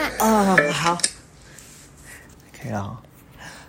[0.00, 0.98] 那啊，好，
[2.58, 2.98] 可以了。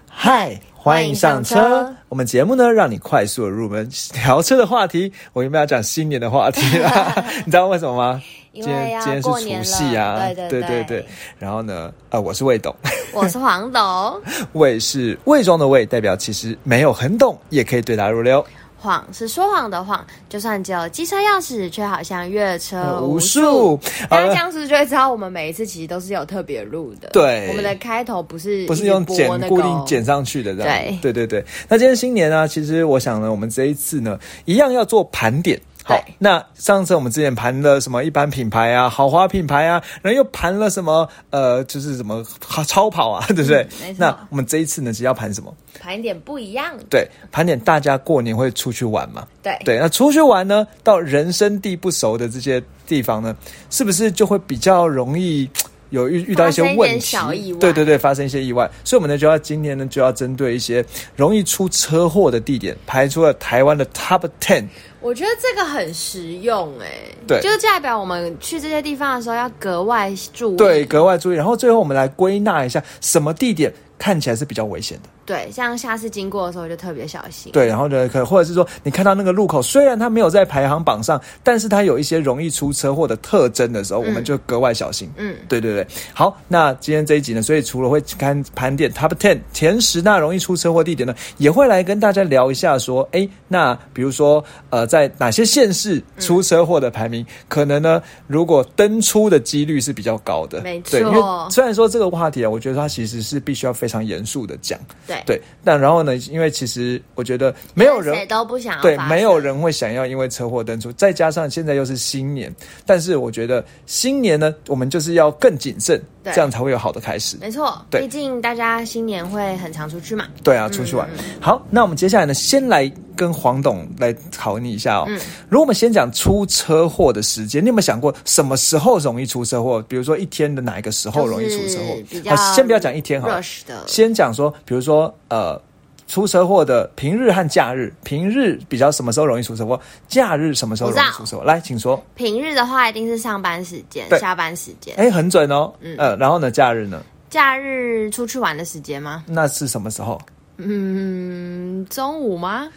[0.08, 1.56] 嗨，欢迎上车。
[1.56, 5.12] 上车我们节目呢，让你快速的入门聊车的话题。
[5.34, 7.14] 我原本要讲新年的话题啦，
[7.44, 8.22] 你知道为什么吗？
[8.54, 11.06] 因为今天是除夕啊，了对对对对
[11.38, 12.74] 然后呢，呃，我是魏董，
[13.14, 14.22] 我是黄董，
[14.54, 18.46] 魏是魏庄的魏，代表其实没有很懂，也可以对答如流。
[18.82, 23.80] 谎是说谎的谎，就算只有机车钥匙，却好像越车无无数数。
[24.10, 27.10] 大家好了这样子就会知道，我们每一次其实都是有特别录的？
[27.14, 31.46] 对我们的开头不是不是用剪固定剪上去的，这样对对对对。
[31.70, 35.62] 那今天新年呢，其实我想呢，我们这一次呢，一样要做盘点。
[35.84, 42.24] 好，那上次我们之前盘了什么一般品牌啊、豪华品牌啊，然后又盘了什么呃，就是什么
[42.68, 43.68] 超跑啊， 对不对？
[43.84, 45.52] 嗯那我们这一次呢，其实要盘什么？
[45.80, 46.78] 盘点不一样。
[46.90, 49.28] 对，盘点大家过年会出去玩嘛？
[49.42, 53.36] 对对，那出去玩呢，到人生地不熟的这些地方呢，
[53.72, 55.50] 是不是就会比较容易
[55.90, 57.00] 有遇遇到一些问题？
[57.00, 64.68] 小意外对对对，发生一些意外，所以我们呢就要今天呢就要针对一些容易出车祸的地点，排出了台湾的 Top Ten。
[65.02, 66.88] 我觉得这个很实用哎、
[67.28, 70.58] 对就是代表我们去这些地方的时候要格外注意。
[70.58, 71.36] 对，格外注意。
[71.36, 75.10] 然后最后我们来归纳一下，什么地点看起来是比较危险的。
[75.24, 77.54] 对，像下次经过的时候就特别小心。
[77.54, 85.10] 对，然后呢，可或者是说，你看到那个路口，虽然它没有在排行榜上，但是它有一些容易出车祸的特征的时候，我们就格外小心。
[85.16, 85.88] 嗯，对对对。
[86.14, 100.60] 好，那今天这一集呢，所以除了会看盘点 Top Ten 前十大容易出车祸地点呢，也会来跟大家聊一下，说，哎，那比如说，呃，在哪些县市出车祸的排名，可能呢，如果登出的几率是比较高的。
[100.60, 104.78] 没对，因为错虽然说这个话题啊，我觉得它其实是必须要非常严肃的讲。
[105.08, 112.54] 对对，但然后呢，因为其实我觉得没有人谁都不想要对没有人会想要因为车祸登出，再加上现在又是新年，
[112.86, 117.38] 但是我觉得新年呢，我们就是要更谨慎，对这样才会有好的开始。
[117.40, 120.26] 没错，对毕竟大家新年会很常出去嘛。
[120.44, 121.08] 对啊，出去玩。
[121.18, 125.06] 嗯好，那我们接下来呢，先来跟黄董来考你一下哦。
[125.08, 129.80] 嗯如果我们先讲出车祸的时间，你有没有想过什么时候容易出车祸？
[129.88, 133.40] 比如说一天的哪一个时候容易出车祸先不要讲一天哈
[133.86, 135.62] 先讲说，比如说呃。
[136.08, 139.80] 出车祸的平日和假日，平日比较什么时候容易出车祸？
[140.10, 141.44] 假日什么时候容易出车祸？
[141.46, 142.04] 来，请说。
[142.16, 144.94] 平日的话一定是上班时间、下班时间。
[144.98, 145.72] 哎，很准哦。
[145.80, 147.02] 嗯，呃，然后呢，假日呢？
[147.30, 149.24] 假日出去玩的时间吗？
[149.26, 150.22] 那是什么时候？
[150.58, 152.68] 嗯，中午吗？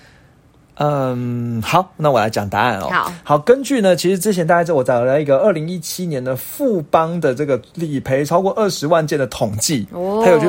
[0.76, 2.88] 嗯，好，那我来讲答案哦。
[2.90, 10.48] 好，好，根据呢，其实之前大家知道我找了一个二零一七年的富邦的这个理赔超过二十万件的统计，哦还有就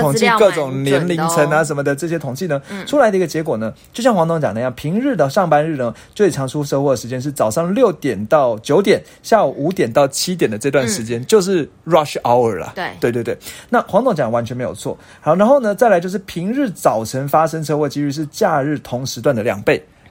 [0.00, 12.72] 统计各种年龄层啊什么的这些统计呢，出来的一个结果呢，就像黄董讲的那样，平日的上班日呢，最常出车祸的时间是早上六点到九点，下午五点到七点的这段时间，就是 rush hour 啦。
[12.74, 13.38] 对对对对，
[13.68, 14.96] 那黄董讲的完全没有错。
[15.20, 19.65] 好，然后呢，再来就是平日早晨发生车祸几率是假日同时段的两倍，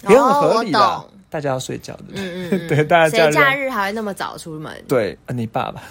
[0.09, 0.79] 也很合理啦。
[0.79, 4.71] 哦大家要睡觉的，嗯嗯嗯 对，大家谁假假日日还会那么早出门？
[4.87, 5.81] 对，呃你爸爸，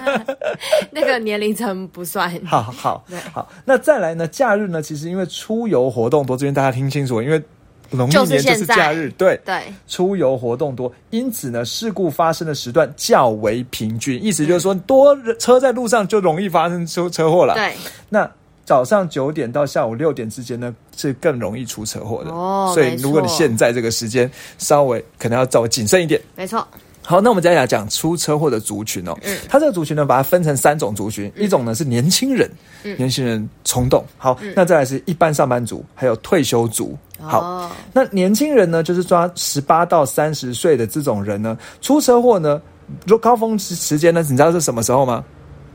[0.92, 2.30] 那个年龄层不算。
[2.44, 4.26] 好好对好，那再来呢？
[4.28, 4.82] 假日呢？
[4.82, 7.42] 其实因为出游活动多，这边大家听清楚，因为
[7.90, 9.40] 农历是年就是假日，对。
[9.46, 14.22] 对，出游活动多，因此呢，事故发生的时段较为平均。
[14.22, 17.54] 意思就是说，多车在路上就容易发生出车祸了。
[17.54, 17.72] 对，
[18.10, 18.30] 那
[18.66, 22.30] 早上九点到下午六点之间呢，是更容易出车祸的。
[22.30, 26.20] 哦所以如果你现在这个时间稍微可能要稍微谨慎一点。
[26.34, 26.66] 没错。
[27.08, 29.16] 好，那我们接下来讲出车祸的族群哦。
[29.22, 32.50] 嗯它这个族群呢，把它分成三种族群，一种呢是年轻人，
[32.82, 34.04] 嗯年轻人冲动。
[34.18, 36.98] 好，那再来是一般上班族，还有退休族。
[37.20, 42.60] 好，哦，那年轻人呢，就是抓十八到三十岁的这种人呢，出车祸呢，
[43.06, 45.24] 如高峰时时间呢，你知道是什么时候吗？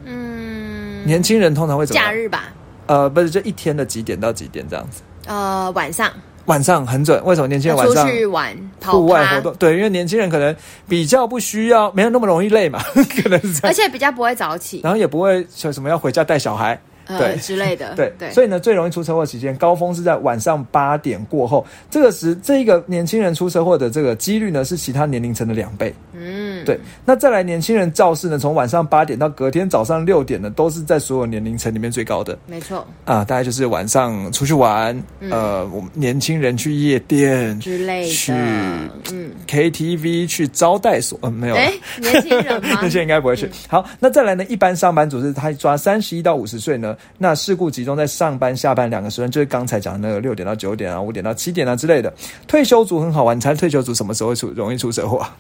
[0.04, 2.12] 嗯，年轻人通常会怎么样？
[2.12, 2.54] 假日吧，
[2.92, 5.02] 呃，不是，就一天的几点到几点这样子？
[5.26, 6.12] 呃，晚上
[6.46, 9.56] 晚上很准，为什么年轻人晚上出去玩，跑户外活，动？
[9.56, 10.54] 对，因为年轻人可能
[10.90, 12.84] 比较不需要，没有那么容易累嘛，
[13.24, 13.62] 可能是这样。
[13.64, 16.80] 而且比较不会早起，然后也不会说什么要回家带小孩，呃
[17.20, 17.94] 对之类的。
[17.98, 25.94] 对对，所以呢，最容易出车祸期间高峰是在晚上八点过后，这个时这一个年轻人出车祸的这个几率呢是其他年龄层的两倍。
[26.14, 34.96] 嗯，对，那再来年轻人肇事呢，从晚上八点到隔天早上六点呢，都是在所有年龄层里面最高的没错啊，大概就是晚上出去玩，
[35.32, 38.32] 呃，我们年轻人去夜店、之类去。
[39.12, 42.90] 嗯，KTV、去招待所，嗯，没有年轻人吗 那？
[42.92, 43.50] 些应该不会去。
[43.68, 44.44] 好，那再来呢？
[44.46, 52.14] 一般上班族是他抓三十一到五十岁呢，那事故集中在上班、下班两个时段，就是刚才讲的那个六点到九点啊、五点到七点啊之类的。
[52.48, 55.38] 退休族很好玩，你猜退休族什么时候会出容易出车祸啊？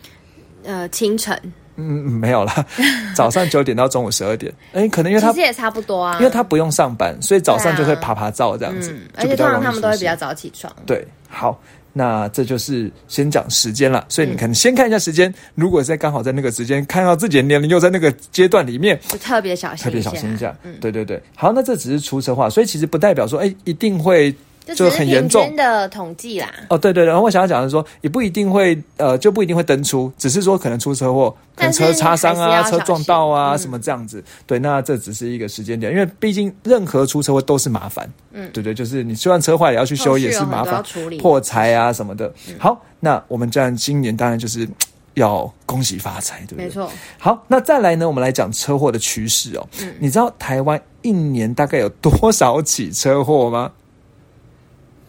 [0.63, 1.36] 呃，清晨
[1.75, 2.66] 嗯，嗯没有啦，
[3.16, 4.54] 早上九点到中午十二点。
[4.74, 10.72] 哎，可能因为他其实也差不多啊，因为他不用上班，所以早上就会爬爬照这样子，嗯，而且通常他们都会比较早起床。
[10.86, 11.60] 对，好，
[11.94, 20.56] 那这就是先讲时间了，所以嗯你可能先看一下时间，如果在刚好在那个时间看到自己的年龄又在那个阶段里面，就特别小心，特别小心一下。
[20.64, 24.34] 嗯，对对对，好，那这只是出车祸，所以其实不代表说，哎，一定会
[24.75, 26.50] 就很严重的统计啦。
[26.69, 34.24] 哦，对对，然后我想要讲的是说，也不一定会，呃，就不一定会登出，只是说可能出车祸，可能车擦伤啊，车撞到啊，什么这样子。
[34.46, 38.10] 对，那这只是一个时间点，因为毕竟任何出车祸都是麻烦。
[38.34, 40.84] 嗯对对，就是你虽然车坏也要去修，也是麻烦，
[41.19, 42.34] 破财啊什么的。
[42.58, 44.68] 好，那我们这样今年当然就是。
[45.16, 46.63] 要恭喜发财，对不对？
[46.68, 46.72] 没。
[46.72, 49.68] 错，好，那再来呢，我们来讲车祸的趋势哦。
[49.81, 53.69] 嗯你知道台湾一年大概有多少起车祸吗？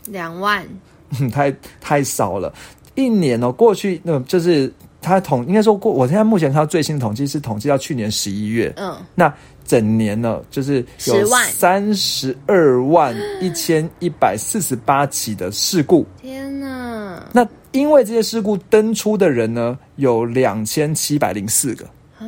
[0.06, 0.64] 两万。
[1.20, 2.52] 嗯，太太少了。
[2.94, 9.32] 一年哦，过去那、就是他统应该说过，我现在目前看到最新的统计是统计到去年十一月，嗯，那
[9.64, 16.06] 整年呢就是有三十二万一千一百四十八起的事故。
[16.20, 21.84] 天哪，那因为这些事故登出的人呢有两千七百零四个，
[22.18, 22.26] 啊，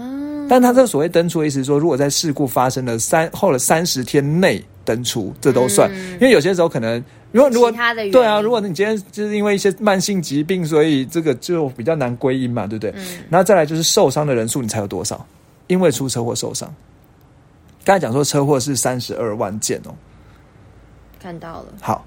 [0.49, 5.91] 但他这个所谓登出的意思是说，如果在事故发生了三后了三十天内登出，这都算。
[5.93, 6.13] 嗯。
[6.15, 7.03] 因为有些时候可能，
[7.35, 7.73] 如果如果
[8.13, 12.93] 对啊，如果你今天就是因为一些慢性疾病，所以这个就比较难归因嘛，对不对？
[12.97, 15.27] 嗯然后再来就是受伤的人数，你才有多少？
[15.67, 16.73] 因为出车祸受伤。
[17.85, 19.91] 刚才讲说车祸是三十二万件哦，
[21.21, 22.07] 看到了，好，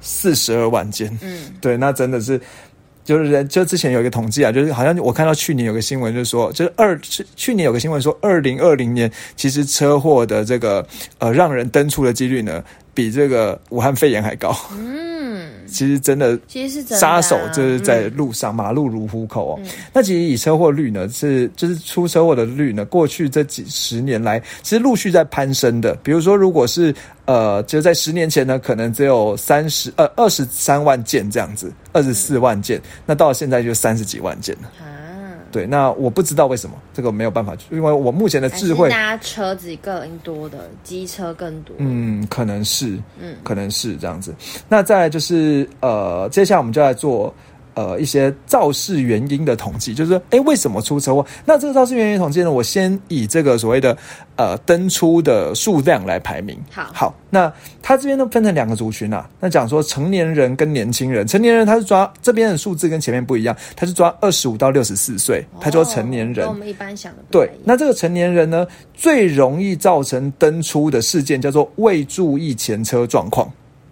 [0.00, 2.40] 四十二万件，嗯，对，那真的是，
[3.04, 10.84] 就是人就之前有一个统计啊，就是好像我看到去年有个新闻，就是说，就是二去去年有个新闻说，二零二零年其实车祸的这个
[11.18, 12.64] 呃让人登出的几率呢，
[12.96, 14.56] 比这个武汉肺炎还高。
[14.72, 16.36] 嗯，其实真的。
[16.48, 19.60] 其实是真的啊杀手就是在嗯路上，马路如虎口哦。
[19.62, 25.94] 嗯那其实以车祸率呢，是就是出车祸的率呢，过去这几十年来，其实陆续在攀升的。
[26.02, 26.94] 比如说，如果是
[27.26, 34.70] 呃，就在十年前呢，可能只有三十呃二十三万件这样子，二十四万件，那到现在就三十几万件了。
[35.56, 44.34] 啊，对，那我不知道为什么，这个没有办法，因为我目前的智慧是大家车子更多的，机车更多，嗯，可能是，嗯可能是这样子。
[44.68, 47.32] 那再来就是呃，接下来我们就来做
[47.76, 51.24] 呃一些肇事原因的统计，就是说，哎，为什么出车祸？
[51.44, 53.96] 那这个肇事原因统计呢，我先以这个所谓的
[54.34, 56.58] 呃登出的数量来排名。
[56.72, 59.28] 好好，那他这边呢分成两个族群啊。
[59.38, 66.46] 那讲说成年人跟年轻人，成年人他是抓这边的数字跟前面不一样，他是抓二十五到六十四岁，他就说成年人。
[66.46, 73.46] 哦跟我们一般想的不对那这个成年人呢，最容易造成登出的事件叫做未注意前车状况。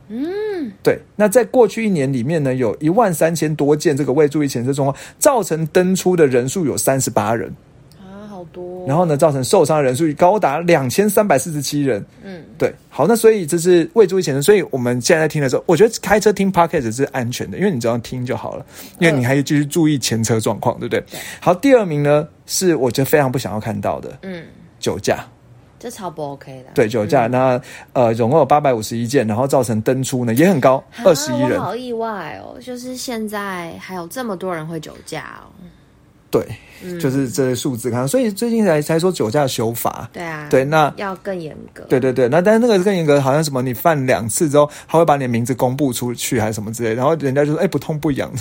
[0.09, 0.99] 嗯，对。
[1.17, 7.51] 那在过去一年里面呢，有一万三千多件这个未注意前车状况，造成登出的人数有三十八人，
[7.99, 12.05] 啊，好多，然后呢，造成受伤的人数高达两千三百四十七人。
[12.23, 18.67] 嗯，对，好，那所以这是未注意前车，所以我们现在在听的时候，我觉得开车听 podcast 是安全的，因为你只要听就好了，
[18.99, 21.01] 因为你还继续注意前车状况，对不对？
[21.11, 24.45] 对好，第二名呢是我觉得非常不想要看到的嗯，
[24.79, 25.27] 酒驾。
[25.85, 27.61] 这超不 OK 的，对酒驾，那
[27.93, 31.61] 呃，总共有八百五十一件，然后造成登出呢也很高，啊二十一人。
[31.61, 35.53] 好意外哦，就是现在还有这么多人会酒驾哦，
[36.31, 36.43] 对，
[36.83, 40.09] 嗯就是这些数字看，所以最近才才说酒驾修法。
[40.11, 48.33] 对啊，对，那要更严格，对对对，那但是那个更严格，好像什么你犯两次之后，他会把你的名字公布出去，还是什么之类的，然后人家就说，哎，不痛不痒。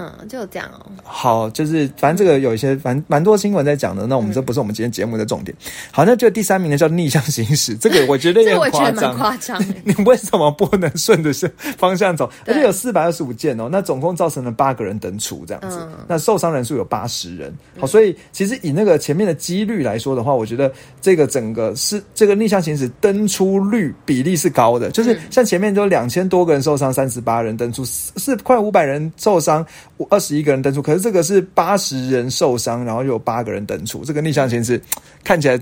[0.00, 5.56] 啊，就有这样哦，好，就是反正这个有一些蛮蛮多新闻在讲的，那我们这不是我们今天节目的重点。
[5.90, 9.16] 好，那就第三名呢叫逆向行驶，这个我觉得也 这我很夸张。
[9.16, 12.30] 夸张，你为什么不能顺着是方向走？
[12.46, 15.92] 而且有四百二十五件哦，那总共造成了八个人登出这样子，嗯。
[16.08, 17.52] 那受伤人数有八十人。
[17.78, 29.64] 好，所以其实以那个前面的几率来说的话，我觉得这个整个是这个逆向行驶登出率比例是高的，就是像前面就两千多个人受伤，三十八人登出，是是快五百人受伤，
[30.10, 34.80] 二十一个人登出，可是这个是八十人受伤，然后有八个人登出，这个逆向行驶
[35.22, 35.60] 看起来。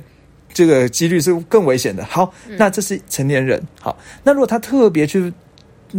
[0.54, 2.04] 这个几率是更危险的。
[2.06, 3.62] 好，那这是成年人。
[3.80, 5.32] 好，那如果他特别去。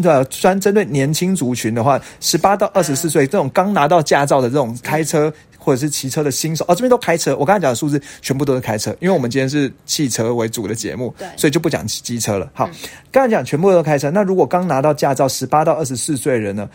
[0.04, 7.36] 呃，专针对年轻族群的话，十八到二十四岁这种刚拿到驾照的这种开车或者是骑车的新手，哦，这边都开车。
[7.36, 12.52] 我刚才讲的数字全部都是开车，因为我们今天是汽车为主的节目对，所以就不讲机车了。
[12.54, 12.70] 好，
[13.12, 16.70] 刚才讲全部都开车，那如果刚拿到驾照十八到二十四岁人呢？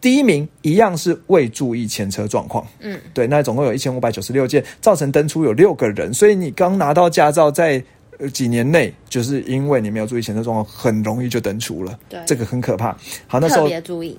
[0.00, 7.82] 第一名一样是未注意前车状况，嗯，对，那总共有一千五百九十六件，造成登出有六个人，所以你刚拿到驾照在。
[8.18, 12.96] 呃，几年内就是因为你没有注意前车状况，很容易就登出了，对这个很可怕。
[13.26, 14.16] 好，那时特候别注意，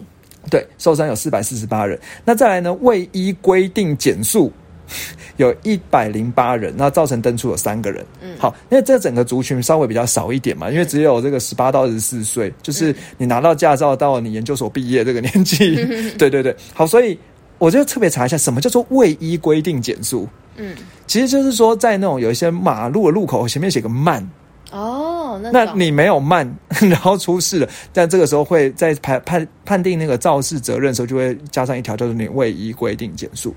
[0.52, 2.72] 对受伤有四百四十八人，那再来呢？
[2.82, 4.54] 未依规定减速
[5.38, 8.06] 有一百零八人，那造成登出有三个人。
[8.22, 15.76] 嗯，好，那这整个族群稍微比较少一点嘛，因为只有这个十八到二十四岁，就是你拿到驾照到你研究所毕业这个年纪。
[16.18, 17.18] 对对对，好，所以
[17.58, 20.28] 我就特别查一下，什么叫做未依规定减速？
[20.56, 20.76] 嗯，
[21.06, 24.28] 其实就是说在那种有一些马路的路口前面写个慢。
[24.70, 26.46] 哦，那你没有慢，
[26.90, 33.56] 然后出事了，但这个时候会在判判判定那个肇事责任的时候，就会加上一条叫做你未依规定减速。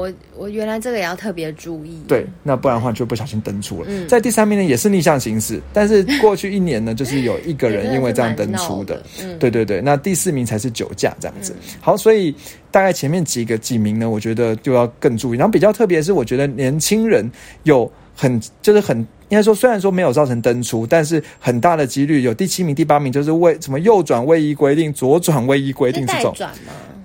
[0.00, 2.00] 哦，我我原来这个也要特别注意。
[2.08, 3.88] 对，那不然的话就不小心登出了。
[4.08, 9.02] 在第三名呢，也是逆向行驶，但是过去一年呢，就是有一个人因为这样登出的。
[9.38, 11.54] 对对对，那第四名才是酒驾这样子。
[11.80, 12.34] 好，所以
[12.70, 15.38] 大概前面几个几名呢，我觉得就要更注意。
[15.38, 17.30] 然后比较特别是，我觉得年轻人
[17.64, 19.06] 有很就是很。
[19.30, 26.34] 应该说，虽然说没有造成登出，但是很大的几率有第七名、第八名，就是为什么右转位移规定、左转位移规定这种。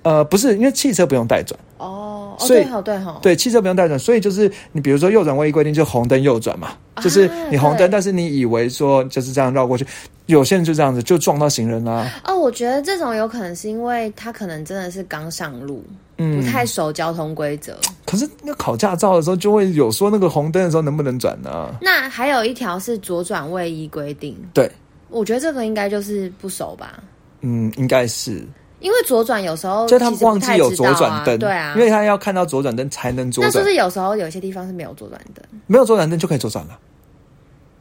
[0.05, 1.59] 呃，不是，因为汽车不用带转。
[1.77, 3.19] 哦，所以好对哈。
[3.21, 6.69] 对，汽车不用带转，所以就是你比如说右转位移规定，就红灯右转嘛，
[7.01, 9.85] 就是你红灯，但是你以为说就是这样绕过去，
[10.27, 12.09] 有些人就这样子就撞到行人啦。
[12.23, 15.83] 哦，我觉得这种有可能是因为他可能真的是刚上路。
[16.17, 21.75] 不太熟交通规则，可是那考驾照的时候就会有说那个红灯的时候能不能转呢？
[21.81, 24.71] 那还有一条是左转位移规定，对，
[25.09, 27.03] 我觉得这个应该就是不熟吧？
[27.41, 28.47] 嗯，应该是，
[28.85, 35.43] 因为左转有时候就他忘记有左转灯，对啊，因为他要看到左转灯才能左转，那是不是有时候有些地方是没有左转灯？
[35.65, 36.77] 没有左转灯就可以左转了。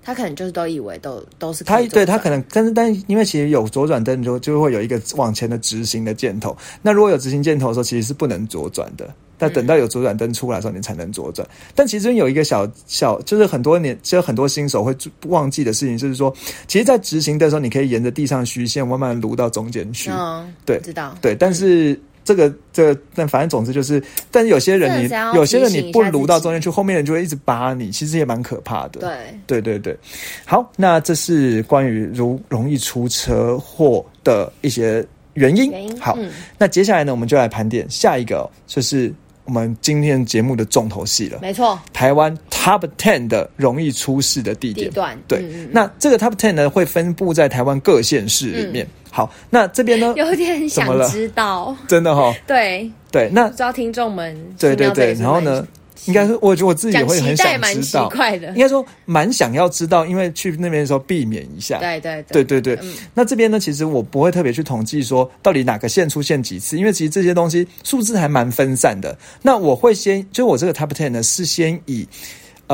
[0.05, 6.57] 他可能就是都以为都都是他对他可能，但是但因为其实有左转灯，就就会有一个往前的直行的箭头。
[6.83, 9.09] 那如果有直行箭头的时候，其实是不能左转的。
[9.37, 11.47] 但等到有左转灯出来的时候，你才能左转。
[11.75, 14.97] 但其实有一个小小，就是很多年，其实很多新手会
[15.27, 16.33] 忘记的事情，就是说，
[16.69, 20.09] 其实，在直行的时候，你可以沿着地上虚线慢慢撸到中间去。
[20.11, 21.17] 嗯，对，知道。
[21.21, 22.01] 对，但是。
[22.25, 29.01] 这个这但反正总之就是，但是有些人你有些人你不撸到中间去，后面人就会一直扒你，其实也蛮可怕的。
[29.47, 29.99] 对对对对，
[30.47, 35.71] 好，那这是关于如容易出车祸的一些原因。
[36.01, 36.19] 好，
[36.57, 39.13] 那接下来呢，我们就来盘点下一个，就是
[39.45, 41.39] 我们今天节目的重头戏了。
[41.43, 44.91] 没错，台湾 Top Ten 的容易出事的地点。
[44.91, 48.87] 段对，那这个 Top Ten 呢会分布在台湾各县市里面。
[49.11, 50.13] 好，那这边呢？
[50.19, 52.35] 有点想知道，真的哈。
[52.47, 55.65] 对对，那知道听众们对对对，然后呢，
[56.07, 58.11] 应该是我觉得我自己也会很想知道，
[58.55, 61.79] 应该说蛮想要知道，因为去那边的时候避免一下。
[61.79, 62.79] 对对对对对。
[63.15, 69.17] 那这边呢，其实我不会特别去统计说到底哪个县出现几次，因为其实这些东西数字还蛮分散的。
[69.43, 72.07] 那我会先，就我这个 top ten 呢，是先以。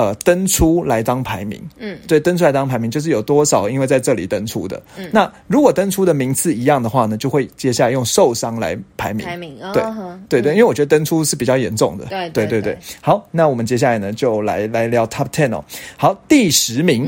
[0.00, 9.82] 呃，登出来当排名，嗯，对，登出来当排名就是有多少，因为在这里登出的，嗯，那如果登出的名次一样的话呢，就会接下来用受伤来排名，排名，对，
[10.26, 12.78] 对对，因为我觉得登出是比较严重的，对对对对。
[13.02, 15.62] 好，那我们接下来呢，就来来聊 Top Ten 哦。
[15.98, 17.06] 好，第十名，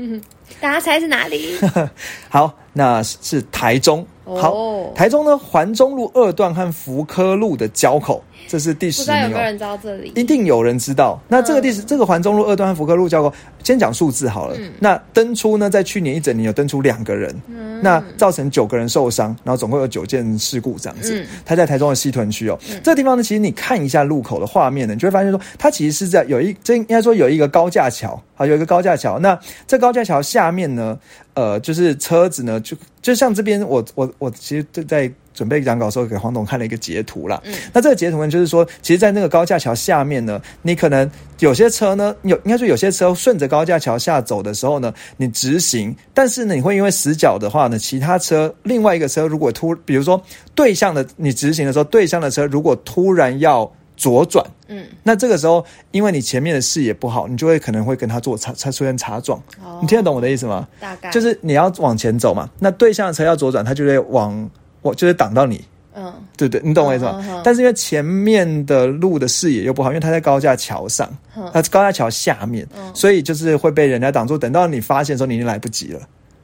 [0.60, 1.56] 大家猜是哪里？
[2.28, 4.06] 好，那是台中。
[4.26, 4.52] 好，
[4.94, 8.22] 台中呢，环中路二段和福科路的交口。
[8.48, 9.22] 这是第十名哦。
[9.24, 10.12] 有没有人知道这里？
[10.14, 11.20] 一定有人知道。
[11.28, 14.56] 那这个第十，这个环中路二段福科路交口，先讲数字好了。
[14.78, 17.34] 那登出呢，在去年一整年有登出两个人，
[17.82, 21.24] 那造成九个人受伤，然后总共有九件事故这样子。
[21.44, 29.18] 他在台中的西屯区哦，这个地方呢，其实你看一下路口的画面呢，你就会发现说，它其实是在有一，这应该说有一个高架桥啊，有一个高架桥。
[29.18, 30.98] 那这高架桥下面呢，
[31.34, 35.10] 呃，就是车子呢，就就像这边，我我我其实就在。
[35.36, 37.40] 准备讲稿的时候，给黄董看了一个截图啦。
[37.44, 41.08] 嗯，那这个截图呢，就是说，其实，在那个高架桥下面呢，你可能
[41.40, 50.20] 有些车呢，有应该说有些车顺着高架桥下走的时候呢，你直行，但是呢，你会因为死角的话呢，其他车另外一个车如果突，比如说
[50.54, 59.38] 对向的你直行的时候，对向的车如果突然要左转，嗯，那这个时候因为你前面的视野不好，你就会可能会跟他做擦，擦出现擦撞。
[59.62, 60.66] 哦，你听得懂我的意思吗？
[60.80, 64.48] 大概就是你要往前走嘛，那对向的车要左转，他就会往。
[64.86, 65.64] 我就是挡到你，
[65.94, 67.42] 嗯，对对，你懂我意思吗？
[67.44, 71.08] 但是因为前面的路的视野又不好，因为它在高架桥上，
[71.52, 74.38] 它高架桥下面，所以就是会被人家挡住。
[74.38, 76.00] 等到你发现的时候，你已经来不及了，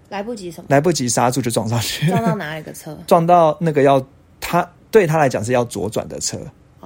[0.08, 0.66] 来不及什么？
[0.68, 2.98] 来不及刹住就撞上去，撞到哪一个车？
[3.06, 4.04] 撞到那个要
[4.40, 6.38] 他对他来讲是要左转的车，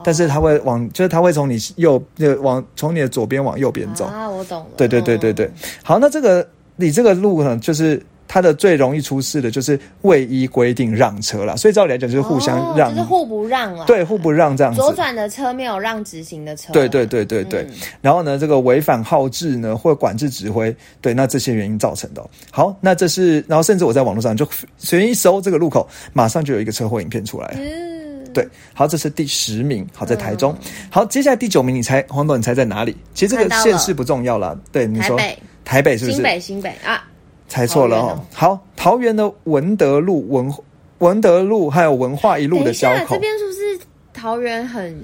[0.05, 4.29] 但是他会往，就是他会从你右，就往从你的左边往右边走啊。
[4.29, 5.51] 我懂了，对对对对对。
[5.83, 6.47] 好，那这个
[6.77, 8.05] 你这个路呢，就是。
[8.28, 13.85] 它的最容易出事的就是未依规定让车了，所以照理来讲就是互相让，就是互不让了。
[13.87, 14.80] 对，互不让这样子。
[14.80, 16.73] 左转的车没有让直行的车。
[16.73, 17.66] 对对对对对。
[18.00, 22.25] 然后呢，这个违反号志呢，或管制指挥，对，那这些原因造成的。
[22.50, 27.54] 好，那这是，然后甚至我在网络上就随便一搜这个路口，马上就有一个车祸影片出来。
[27.59, 27.97] 嗯
[28.35, 30.54] 对，好，这是第十名，好，在台中。
[30.90, 32.95] 好，接下来第九名，你猜黄董，你猜在哪里？
[33.14, 36.16] 其实这个县市不重要了，对，你说台北，台北是不是？
[36.16, 37.02] 新北，新北啊，
[37.49, 38.21] 猜错了哦。
[38.33, 40.53] 好，桃园的文德路文
[40.99, 44.99] 文德路还有文化一路的交口这，边是不是桃园很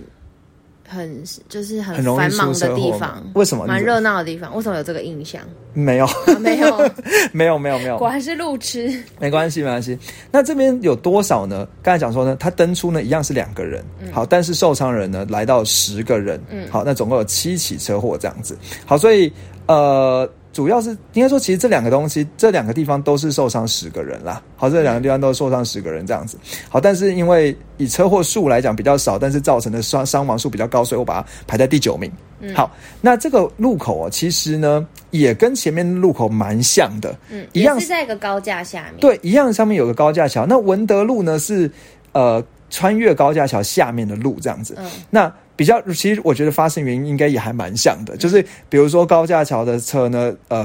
[0.89, 3.23] 很就是很繁忙的地方？
[3.35, 4.55] 为什么蛮热闹的地方？
[4.57, 5.41] 为什么有这个印象？
[5.75, 6.77] 没有，啊 没有，
[7.33, 8.93] 没有，没有，没有果，然是路痴。
[9.19, 9.99] 没关系，没关系。
[10.31, 11.67] 那这边有多少呢？
[11.83, 13.83] 刚才讲说呢，他登出呢一样是两个人，
[14.13, 18.57] 好，但是受伤人呢来到十个人，嗯好，那总共有七起车祸这样子。
[18.85, 19.33] 好，所以
[19.67, 24.43] 呃，主要是应该说，其实这两个东西，这两个地方都是受伤十个人啦。
[24.57, 26.37] 好，这两个地方都受伤十个人这样子。
[26.69, 32.13] 好，但是因为以车祸数来讲比较少，但是造成的伤伤亡数比较高，所以我把它排在第九名。
[32.41, 40.45] 嗯好，那这个路口哦，其实呢也跟前面路口蛮像的，嗯，一样是在一个高架下面。，对，一样上面有个高架桥。
[40.45, 41.71] 那文德路呢是
[42.13, 44.75] 呃穿越高架桥下面的路这样子。
[44.79, 50.65] 嗯那比较，其实我觉得发生原因应该也还蛮像的，就是比如说高架桥的车呢，呃，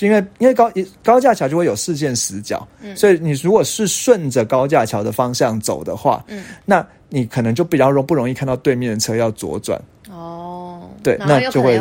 [0.00, 0.70] 因为因为高
[1.02, 6.44] 高架桥就会有视线死角，所以你如果是顺着高架桥的方向走的话，嗯。
[6.64, 11.80] 那你可能就比较容不容易看到对面的车要左转，哦，对那就会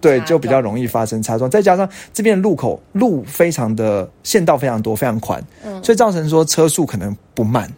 [0.00, 1.50] 对，就比较容易发生擦撞。
[1.50, 5.82] 再加上这边的路口路非常的线道非常多，非常宽，嗯。
[5.84, 7.70] 所以造成说车速可能不慢。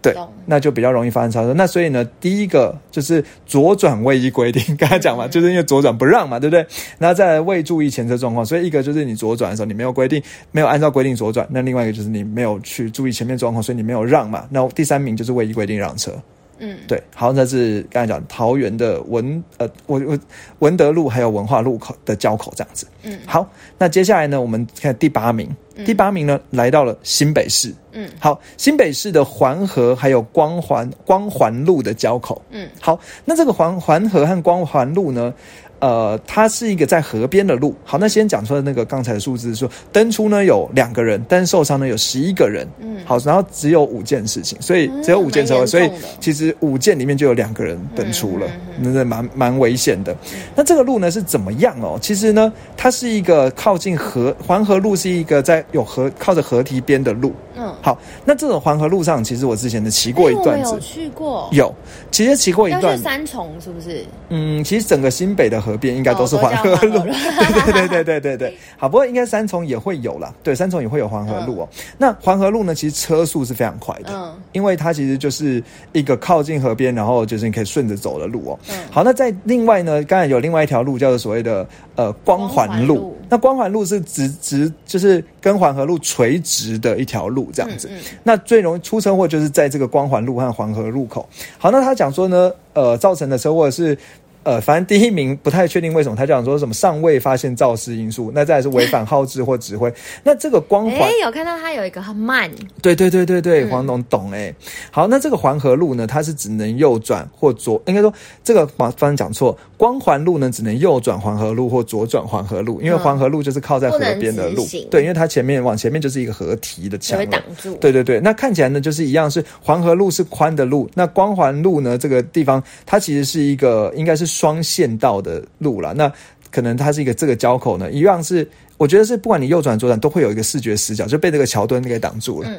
[0.00, 0.14] 哦，对，
[0.46, 1.52] 那就比较容易发生超车。
[1.54, 6.66] 那所以呢，第一个就是左转位移规定， 刚才讲嘛，嗯就是因为左转不让嘛，对不对？
[6.98, 14.46] 然后再来未注意前车状况，所以一个就是你左转的时候你没有规定，没有按照规定左转；那另外一个就是你没有去注意前面状况，所以你没有让嘛。
[14.50, 16.12] 那第三名就是位移规定让车。
[16.60, 20.18] 嗯，对，好，那是刚才讲桃园的文呃，我我
[20.60, 22.86] 文德路还有文化路口的交口这样子。
[23.02, 23.48] 嗯好，
[23.78, 25.48] 那接下来呢，我们看第八名，
[25.84, 27.74] 第八名呢来到了新北市。
[27.92, 32.40] 嗯，好，新北市的环河还有光环光环路的交口。
[32.50, 35.34] 嗯，好，那这个环环河和光环路呢？
[35.80, 37.74] 呃，它是一个在河边的路。
[37.84, 42.66] 好，那先讲出来那个刚才的数字说，登出呢有两个人，但受伤呢有十一个人。
[42.80, 45.90] 嗯好，然后只有五件事情，所以只有五件车所以
[46.20, 48.46] 其实五件里面就有两个人登出了
[48.78, 50.14] 嗯，那是蛮蛮危险的。
[50.54, 51.98] 那这个路呢是怎么样哦？
[52.00, 57.32] 其实呢，它是一个靠近河环河路，是一个在有河靠着河堤边的路。
[57.60, 60.78] 嗯，好，那这种环河路上，其实我之前的骑过一段子。
[60.80, 61.72] 去过，有，
[62.10, 62.96] 其实骑过一段。
[62.96, 64.04] 去，三重是不是？
[64.30, 68.58] 嗯，其实整个新北的河边应该都是哦环河路， 对对对对对对对。
[68.76, 71.68] 好，不过应该三重也会有啦，对，三重也会有环河路哦。
[71.98, 74.34] 那环河路呢，其实车速是非常快的，嗯。
[74.52, 78.58] 因为它其实就是一个靠近河边，然后就是你可以顺着走的路哦。
[78.70, 78.76] 嗯。
[78.90, 83.16] 好，那在另外呢，刚才有另外一条路叫做所谓的呃光环路，光环路。
[83.28, 87.88] 那光环路是直直就是跟环河路垂直的一条路这样子。
[87.90, 91.28] 嗯嗯那最容易出车祸就是在这个光环路和黄河路口。
[91.58, 93.96] 好，那他讲说呢，呃，造成的车祸是。
[94.42, 99.92] 呃，反正第一名不太确定为什么，他讲说什么尚未发现肇事因素，那再来是违反号志或指挥。
[100.24, 102.50] 那这个光环哎，有看到它有一个很慢，
[102.80, 104.52] 对对对对对，嗯黄董懂哎。
[104.90, 117.40] 好，那这个黄河路呢，它是只能右转或左，应该说这个马方讲错，光环路呢只能右转黄河路或左转黄河路，因为黄河路就是靠在河边的路对，因为它前面往前面就是一个河堤的墙挡。
[117.60, 117.74] 住。
[117.76, 125.92] 对对对，那看起来呢，就是一样是黄河路是宽的路，那光环路呢这个地方它其实是一个应该是双线道的路了。
[125.94, 126.12] 那
[126.50, 132.48] 可能它是一个这个交口呢，一样是我觉得是不管你右转左转都会有一个视觉死角，就被这个桥墩给挡住了。
[132.48, 132.58] 嗯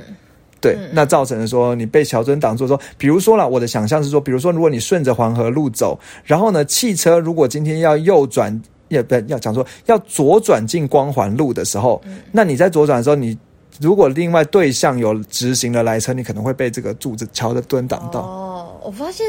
[0.61, 11.99] 对，那造成了说你被桥墩挡住说，比如说啦，我的想象是说，比如说如果你顺着黄河路走，然后呢，汽车如果今天要右转，也不要讲说要左转进光环路的时候，
[12.31, 13.35] 那你在左转的时候，你
[13.79, 18.19] 如果另外对向有直行的来车，你可能会被这个柱子桥的墩挡到。
[18.19, 19.25] 哦，我发现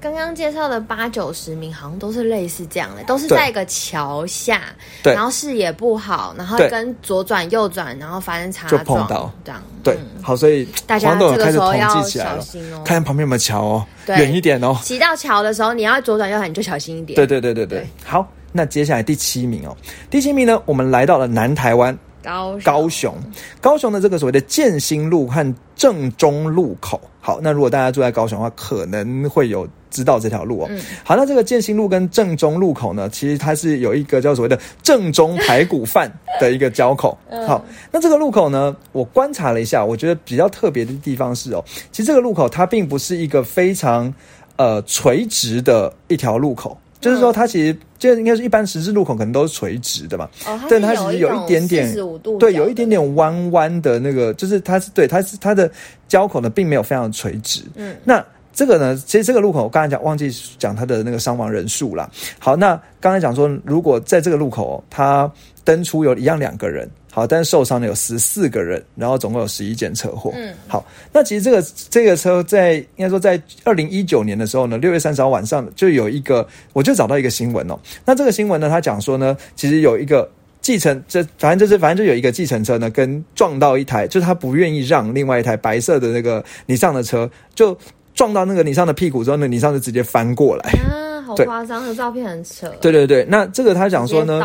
[0.00, 4.62] 刚刚介绍的八九十名好像都是类似这样的，都是在一个桥下，
[5.02, 9.62] 对然后视野不好，然后跟左转右转，然后发生擦就撞，碰到这样。
[9.84, 12.80] 对，嗯好，所以大家这个时候要小心哦。
[12.84, 14.76] 看旁边有没有桥哦，对远一点哦。
[14.82, 17.14] 骑到桥的时候，你要左转右转，你就小心一点。
[17.14, 19.76] 对对对对对对，好，那接下来第七名哦，
[20.08, 21.96] 第七名呢，我们来到了南台湾。
[22.22, 23.14] 高雄高雄，
[23.62, 27.00] 高雄的这个所谓的建新路和正中路口。
[27.18, 30.66] 好，那如果大家住在高雄的话，可能会有知道这条路哦。
[30.70, 37.16] 嗯好，那这个建新路跟正中路口呢，其实它是有一个叫所谓的正中排骨饭的一个交口。
[37.28, 44.12] 嗯好，那这个路口呢，我观察了一下，我觉得比较特别的地方是哦，其实这个路口它并不是一个非常
[44.56, 46.78] 呃垂直的一条路口。
[47.00, 51.90] 就是说它其实就应该是一般十字路口可能都是垂直的嘛，哦，但它其实有一点点
[52.38, 55.70] 对，有一点点弯弯的那个，就是它是对它是它的
[56.08, 57.62] 交口呢，并没有非常垂直。
[57.74, 58.22] 嗯，那
[58.60, 62.10] 这个呢，其实这个路口我刚才讲忘记讲它的那个伤亡人数啦。
[62.38, 65.32] 好，那刚才讲说，如果在这个路口它
[65.64, 70.30] 登出有一样两个人，好，但是受伤的有十四个人，然后总共有十一件车祸。
[70.36, 77.78] 嗯，好，那其实这个这个车在应该说在二零一九年的时候呢，六月三十号晚上就有一个，我就找到一个新闻哦。
[78.04, 80.30] 那这个新闻呢，他讲说呢，其实有一个。
[80.62, 87.76] 计程这反正就是反正就有一个计程车呢，跟撞到一台，就是他不愿意让另外一台白色的那个你上的车，就
[88.20, 90.70] 撞到那个尼桑的屁股之后呢，尼桑就直接翻过来。
[90.72, 92.68] 啊，好对夸张，的照片很扯。
[92.78, 94.42] 对对对，那这个他讲说呢，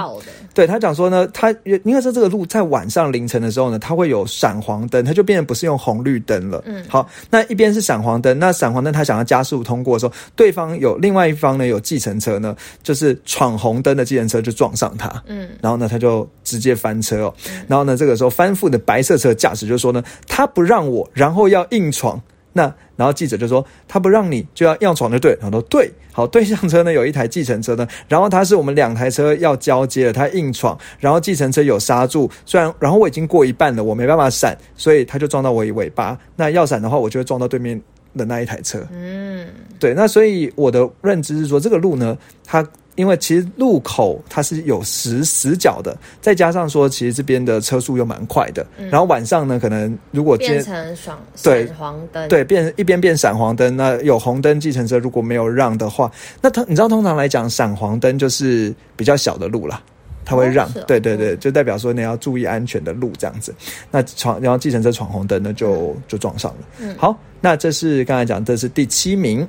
[0.54, 6.64] 对他讲说呢，他应该说这个路在晚上凌晨的时候呢，它会有闪黄灯，它就变成不是用红绿灯了。
[6.66, 15.22] 嗯好，那一边是闪黄灯，那闪黄灯他想要加速通过的时候，对方有另外一方呢有计程车呢，就是闯红灯的计程车就撞上他。
[15.28, 17.34] 嗯，然后呢，他就直接翻车哦。
[17.68, 22.18] 然后呢，这个时候翻覆的白色车驾驶就说呢，他不让我，然后要硬闯。
[22.58, 36.18] 那然后记者就说他不让你就要要闯就对，然后说对，好对向车呢有一台计程车呢，然后他是我们两台车要交接了，他硬闯，然后计程车有刹住，虽然然后我已经过一半了，我没办法闪，所以他就撞到我尾巴。
[36.38, 37.80] 那要闪的话，我就会撞到对面
[38.16, 38.82] 的那一台车。
[38.94, 39.46] 嗯，
[39.78, 42.66] 对，那所以我的认知是说，这个路呢，它
[42.96, 50.96] 因为其实路口它是有死死角的，再加上说其实这边的车速又蛮快的，然后晚上呢，可能如果今变天成
[51.36, 59.82] 闪黄灯，对变一边变闪黄灯，那有红灯计程车如果没有让的话，那它你知道通常来讲闪黄灯就是比较小的路啦。
[60.26, 63.54] 它会让，对对对，就代表说你要注意安全的路这样子。
[63.92, 66.58] 那闯，然后计程车闯红灯呢，就就撞上了。
[66.80, 69.48] 嗯好，那这是刚才讲，这是第七名。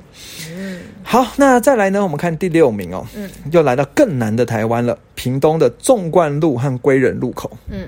[0.51, 2.03] 嗯好，那再来呢？
[2.03, 7.49] 我们看第六名哦，嗯又来到更南的台湾了，屏东的纵贯路和归仁路口。
[7.69, 7.87] 嗯，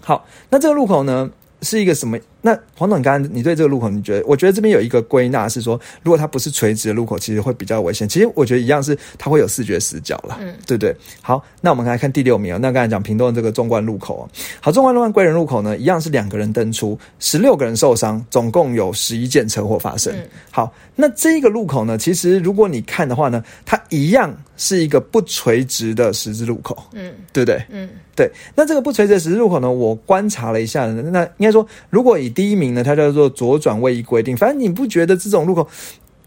[0.00, 1.28] 好，那这个路口呢
[1.62, 2.18] 是一个什么？
[2.44, 4.26] 那黄总，刚刚你对这个路口，你觉得？
[4.26, 8.08] 我觉得这边有一个归纳是说，如果它不是垂直的路口，其实会比较危险。
[8.08, 10.94] 其实我觉得一样是它会有视觉死角了，嗯对不对？
[11.20, 12.58] 好，那我们来看第六名哦。
[12.60, 14.28] 那刚才讲屏东的这个纵贯路口哦，
[14.60, 20.12] 好，纵贯路和归仁路口呢，一样是两个人登出，十六个人受伤，总共有十一件车祸发生。
[20.16, 27.64] 嗯好，那这个路口呢，其实如果你看的话呢，它一样是一个不垂直的十字路口，嗯对不对？
[27.70, 35.66] 嗯对，那这个不垂直十字路口呢，我观察了一下，那应该说，如果以第一名呢，它叫做左转位移规定，反正你不觉得这种路口？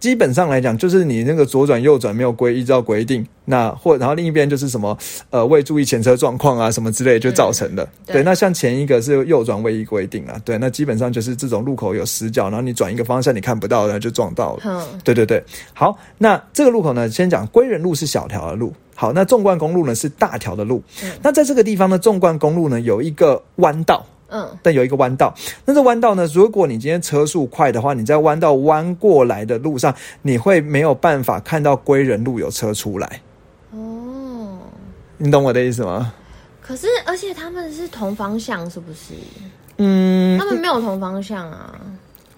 [0.05, 4.95] 基本上来讲，就是你那个左转右转没有规依照规定，那或然后另一边就是什么
[5.31, 7.83] 呃未注意前车状况啊什么之类就造成的。
[8.05, 14.61] 对对，那像前一个是右转位移规定啊，对，那基本上就是这种路口有死角，然后你转一个方向你看不到，然后就撞到了。
[14.65, 20.83] 嗯，对对对，好，那这个路口呢，先讲归仁路是小条的路，好，那纵贯公路呢是大条的路。
[21.01, 24.05] 嗯那在这个地方呢，纵贯公路呢有一个弯道，
[24.35, 25.33] 嗯但有一个弯道。
[25.63, 33.21] 那这弯道呢，如果你今天车速快的话，你在弯道弯过来的路上，你会没有办法看到归仁路有车出来，
[33.71, 34.57] 哦。
[35.17, 36.13] 你懂我的意思吗？
[36.61, 39.13] 可是，而且他们是同方向，是不是？
[39.77, 41.79] 嗯他，们没有同方向啊！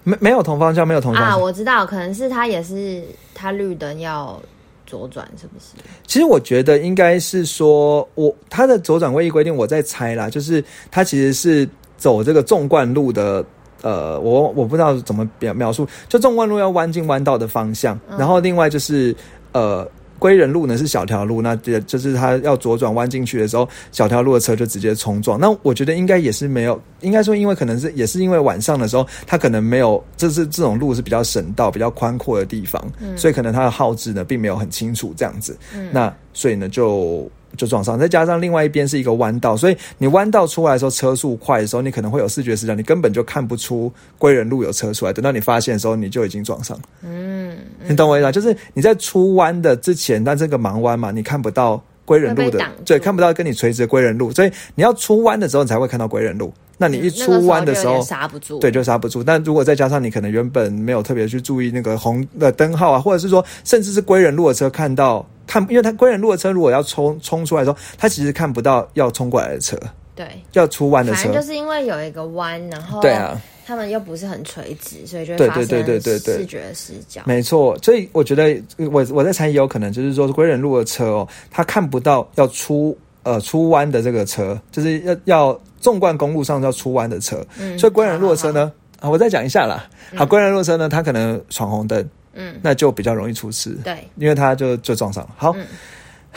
[0.04, 3.02] 没没有同方向，没有同方啊，我知道，可能是他也是
[3.34, 4.40] 他绿灯要
[4.86, 5.82] 左转，是不是？
[6.06, 13.44] 其实我觉得应该是说，我他的左转位移规定，我在猜啦，就是他其实是走这个纵贯路的。
[13.80, 19.14] 呃，我我不知道怎么表描述，就纵贯路要弯进弯道的方向，嗯然后另外就是
[19.52, 25.38] 呃，归仁路呢是小条路，那这就是它要左转弯进去的时候，小条路的车就直接冲撞。
[25.38, 32.84] 那我觉得应该也是没有，应该说因为可能是也是因为晚上的时候，它可能没有，这是这种路是比较省道、比较宽阔的地方，
[33.16, 35.56] 所以可能它的号志呢并没有很清楚这样子。
[35.72, 45.12] 嗯那所以呢就就撞上，再加上另外一边是一个弯道，所以你弯道出来的时候车速快的时候，你可能会有视觉死角，你根本就看不出归仁路有车出来。
[45.12, 46.82] 等到你发现的时候，你就已经撞上了。
[47.02, 48.32] 嗯，你懂我意思啊？
[48.32, 56.52] 就是你在出弯的之前，但这个盲弯嘛，你看不到归人路的对，看不到跟你垂直的归人路，所以你要出弯的时候，你才会看到归人路。
[56.78, 58.58] 那你一出弯的时候刹不住。
[58.60, 59.22] 对，就刹不住。
[59.22, 69.76] 但如果再加上你可能原本没有特别去注意那个红的灯号啊，或者是说甚至是归人路的车看到看，因为它归人路的车如果要冲冲出来的时候，他其实看不到要冲过来的车，
[70.14, 71.42] 对，要出弯的车反正。
[71.42, 77.22] 就是因为有一个弯，然后对啊，他们又不是很垂直，所以就会发生视觉死角。
[77.24, 78.60] 没错，所以我觉得
[78.90, 82.96] 我我在猜也有可能就是说归人路的车哦，他看不到要出
[83.28, 89.84] 呃出弯的这个车，就是要要纵贯公路上要出弯的车，嗯所以归人路的车呢，啊，我再讲一下啦。
[90.16, 93.76] 好，归人路车呢，他可能闯红灯，嗯，那就比较容易出事。
[93.84, 95.30] 对，因为他就就撞上了。
[95.36, 95.66] 好，嗯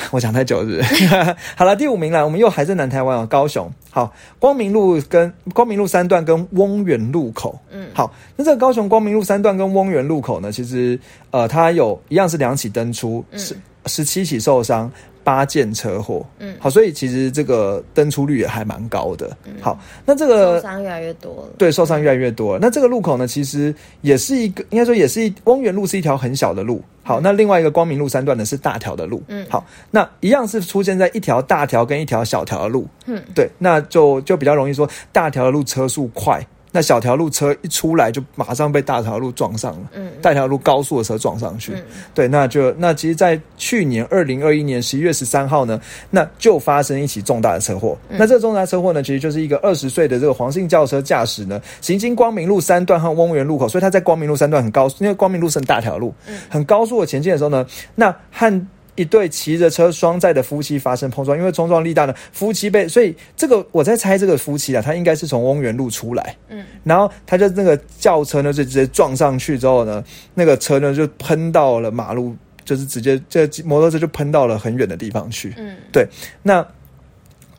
[0.12, 1.36] 我讲太久了是不是？
[1.56, 3.72] 好了，第五名了，我们又还在南台湾哦，高雄。
[3.90, 7.58] 好，光明路跟光明路三段跟翁源路口。
[7.72, 11.00] 嗯，好，那这个高雄光明路三段跟翁源路口呢，其实
[11.30, 14.92] 呃，它有一样是两起登出，十十七起受伤。
[15.24, 19.36] 八件车祸，嗯，好，所以其实这个登出率也还蛮高的。
[19.46, 22.60] 嗯好，那这个受伤越来越多了，对，受伤越来越多了。
[22.62, 26.82] 那这个路口呢，其实也是一个，应该说也是一翁源路是一条很小的路。
[27.04, 29.24] 好，那另外一个光明路三段呢是大条的路。
[29.28, 32.88] 嗯，好，那一样是出现在一条大条跟一条小条的路。
[33.06, 36.46] 嗯，对，那就就比较容易说大条的路车速快。
[36.72, 41.84] 那小条路车一出来就马上被大条路撞上了，嗯，大条路高速的车撞上去，嗯。
[42.14, 45.80] 对，那就那其实，在去年二零二一年十一月十三号呢，
[46.10, 47.98] 那就发生一起重大的车祸。
[48.10, 56.14] 那这个重大车祸呢，其实就是一个二十岁的这个黄姓轿车驾驶呢，行经光明路三段和翁源路口，所以他在光明路三段很高，因为光明路是很大条路，
[56.50, 58.68] 很高速的前进的时候呢，那和
[59.02, 70.04] 一对骑着车双载的夫妻发生碰撞，因为冲撞力大呢，夫妻被所以这个我在猜这个夫妻啊，他应该是从翁源路出来，嗯，然后他就那个轿车呢就直接撞上去之后呢，
[70.36, 76.08] 那个车呢就喷到了马路，就是直接这摩托车就喷到了很远的地方去，嗯，对，
[76.44, 76.66] 那。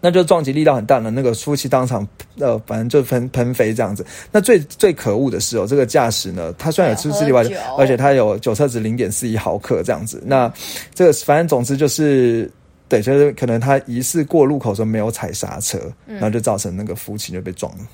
[0.02, 2.06] 那就撞击力道很大的那个夫妻当场
[2.38, 4.04] 呃，反正就喷喷飞这样子。
[4.30, 7.42] 那最最可恶的是哦，这个驾驶呢，他虽然有吃吃例外
[7.78, 10.22] 而且他有酒测值零点四一毫克这样子。
[10.26, 10.52] 那
[10.94, 12.50] 这个反正总之就是。
[12.88, 17.84] 对，就是可能他疑似过路口的时候没有踩刹车，然后就造成那个夫妻就被撞了。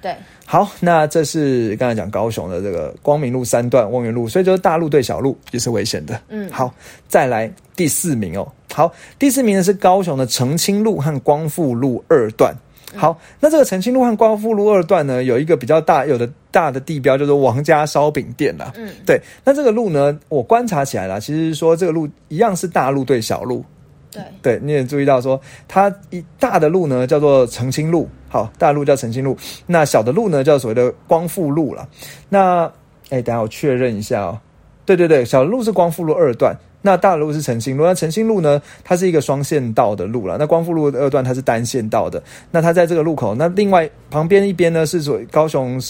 [0.00, 6.18] 对，好，那这是刚才讲高雄的这个光明路三段望远路，所以就是大路对小路也是危险的。
[6.30, 6.72] 嗯好，
[7.08, 8.50] 再来第四名哦。
[8.74, 12.54] 好，第四名呢是高雄的澄清路和光复路二段。
[12.94, 18.70] 好，那这个澄清路和光复路二段呢，有一个比较大有的大的地标，叫做王家烧饼店啦。
[18.76, 23.64] 嗯，对，那这个路呢，我观察起来啦，其实说这个路一样是大路对小路。
[24.10, 29.34] 对，对，你也注意到说，它一大的路呢叫做澄清路，好，大路叫澄清路，
[29.66, 31.88] 那小的路呢叫所谓的光复路了。
[32.28, 32.70] 那，
[33.08, 34.38] 哎，等下我确认一下哦。
[34.84, 37.86] 对对对，小路是光复路二段，那大路是澄清路。
[37.86, 40.36] 那澄清路呢，它是一个双线道的路了。
[40.38, 42.22] 那光复路二段它是单线道的。
[42.50, 45.80] 那它在这个路口，那另外旁边一边呢是所谓高雄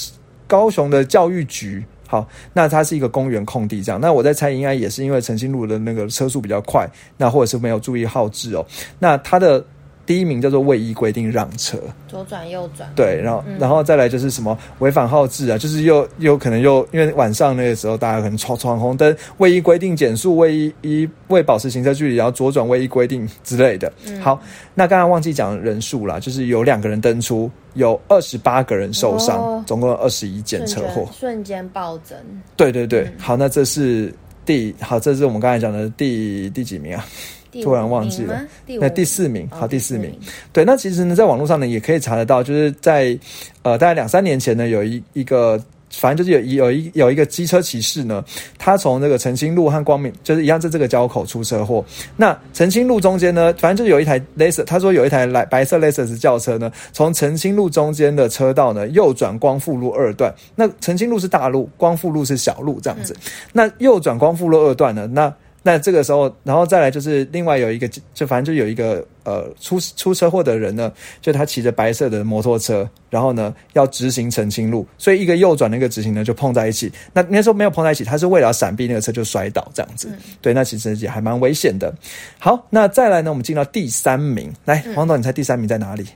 [0.46, 1.84] 高雄的教育局。
[2.06, 3.98] 好，那它是一个公园空地，这样。
[3.98, 8.62] 那我在猜，应该也是因为澄清路的那个车速比较快，那或者是没有注意号志哦。
[8.98, 9.64] 那它的
[10.04, 23.92] 第一名叫做未依规定让车，左转右转，对，然后、然后再来就是什么违反号志啊，就是又又可能又因为晚上那个时候大家可能闯闯红灯，未依规定减速，未依依未保持行车距离，然后左转未依规定之类的。
[24.20, 24.40] 好，
[24.74, 31.08] 那刚刚忘记讲人数啦，就是有两个人登出，有二十八个人受伤，哦总共有二十一件车祸。
[31.12, 32.18] 瞬间暴增，
[32.56, 34.12] 对对对，好，那这是
[34.44, 37.04] 第好，这是我们刚才讲的第第几名啊？
[37.52, 40.12] 第突然忘记了，第那第四名，哦好，第四名。
[40.52, 43.16] 对，那其实呢，在网络上呢，也可以查得到，就是在
[43.62, 45.62] 呃，大概两三年前呢，有一一个。
[45.94, 48.24] 反正就是有一有一有一个机车骑士呢，
[48.56, 51.84] 他从那个澄清路和光明，就是一样在这个交口出车祸。
[52.16, 60.34] 那澄清路中间呢，反正就是有一台 Laser，他说有一台来白色 Laser 轿车呢，从澄清路中间的车道呢右转光复路二段。
[60.56, 63.14] 那澄清路是大路，光复路是小路这样子。
[63.52, 65.30] 那右转光复路二段呢，那
[65.62, 76.92] 那这个时候，然后再来就是另外有一个，就反正就有一个呃出出车祸的人呢，就他骑着白色的摩托车，然后呢要直行澄清路，所以一个右转，那个直行呢就碰在一起。
[77.12, 80.10] 那那时候没有碰在一起，他是为了要闪避那个车就摔倒这样子。
[80.40, 81.94] 对，那其实也还蛮危险的。
[82.38, 86.06] 好，那再来呢，我们进到第三名，来，黄董，你猜第三名在哪里？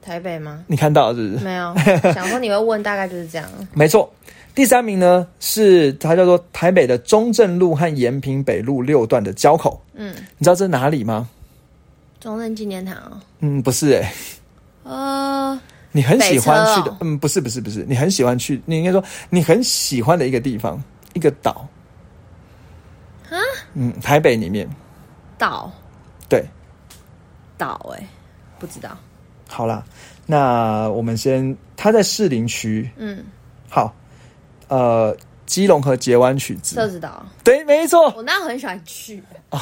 [0.00, 0.62] 台北吗？
[0.66, 1.42] 你看到是不是？
[1.42, 1.74] 没有，
[2.12, 3.48] 想说你会问，大概就是这样。
[3.72, 4.12] 没错，
[4.54, 9.82] 第三名呢是它叫做台北的中正路和延平北路六段的交口。
[9.94, 11.28] 嗯，你知道这是哪里吗？
[12.20, 14.08] 中正纪念堂哦，嗯，不是诶、
[14.84, 15.60] 呃，
[15.92, 21.68] 你很喜欢去的，哦嗯，不是不是不是，你很喜欢去，你应该说你很喜欢的一个地方，一个岛。
[23.28, 23.36] 啊？
[23.74, 24.68] 嗯，台北里面，
[25.36, 25.70] 岛
[26.28, 26.44] 对，
[27.58, 28.06] 岛哎，
[28.58, 28.96] 不知道。
[29.48, 29.84] 好啦，
[30.26, 33.24] 那我们先，它在士林区，嗯，
[33.68, 33.94] 好，
[34.74, 39.22] 呃，基隆和捷湾曲子，社子岛，对，没错，我那很喜欢去。
[39.50, 39.60] 哦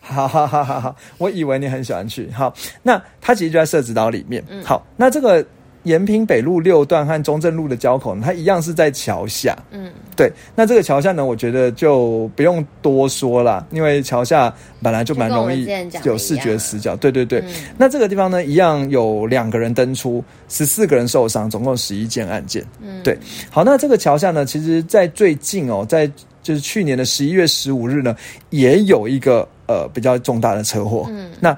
[0.00, 2.30] 好好好好好，我以为你很喜欢去。
[2.30, 4.42] 好，那它其实就在社子岛里面。
[4.48, 5.44] 嗯好，那这个
[5.86, 9.56] 延平北路六段和中正路的交口呢，它一样是在桥下。
[9.70, 15.64] 嗯，对，那这个桥下呢，我觉得就不用多说了，因为桥下本来就蛮容易
[16.02, 16.96] 有视觉死角。
[16.96, 22.64] 对对对，嗯那这个地方呢，一样有两个人登出，十四个人受伤，总共十一件案件。
[22.82, 23.16] 嗯对，
[23.48, 26.10] 好，那这个桥下呢，其实在最近哦，在
[26.42, 28.16] 就是去年的十一月十五日呢，
[28.50, 31.06] 也有一个呃比较重大的车祸。
[31.10, 31.56] 嗯，那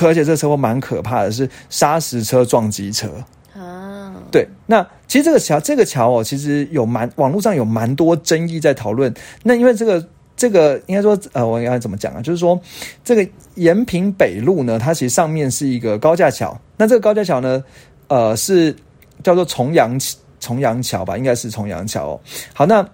[0.00, 3.08] 而且这车祸蛮可怕的，是砂石车撞机车。
[4.30, 9.12] 对，那其实这个桥，这个桥哦，其实有蛮网络上有蛮多争议在讨论。
[9.42, 12.20] 那因为这个这个应该说，呃，我应该怎么讲啊？
[12.20, 12.60] 就是说，
[13.02, 16.58] 这个延平北路呢，它其实上面是一个高架桥。
[16.76, 17.64] 那这个高架桥呢，
[18.08, 18.74] 呃，是
[19.22, 19.98] 叫做重阳
[20.40, 21.16] 重阳桥吧？
[21.16, 22.20] 应该是重阳桥哦。
[22.52, 22.86] 好，那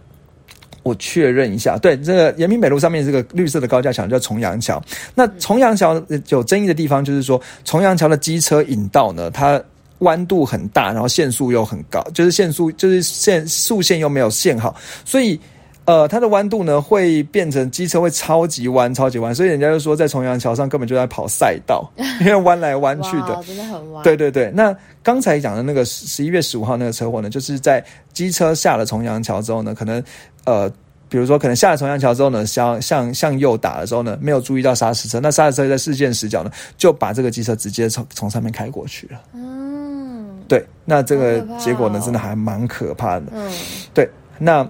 [0.84, 4.80] 我确认一下，对，这个延平北路上面这个绿色的高架桥叫重阳桥。
[5.16, 9.60] 那重阳桥有争议的地方，就是说重阳桥的机车引道呢，它。
[9.98, 15.38] 弯度很大，然后限速又很高，就是限速就是限速线又没有限好，所以
[15.84, 24.02] 呃，它的弯度呢会变成机车会超级弯，超级弯，所以人家就说在重阳桥上根本就在跑赛道， 因为弯来弯去的，真的很弯。
[24.02, 30.02] 对对对，那刚才讲的那个十一月十五号那个车祸呢，就是在机车下了重阳桥之后呢，可能
[30.44, 30.70] 呃。
[31.14, 39.20] 比如说，可能下了重阳桥之后呢，向向向右打的时候呢，没有注意到刹车车，那刹车车在视线死角呢，就把这个机车直接从从上面开过去了。
[39.32, 43.26] 嗯，对，那这个结果呢，真的还蛮可怕的。
[43.32, 43.48] 嗯，
[43.94, 44.68] 对，那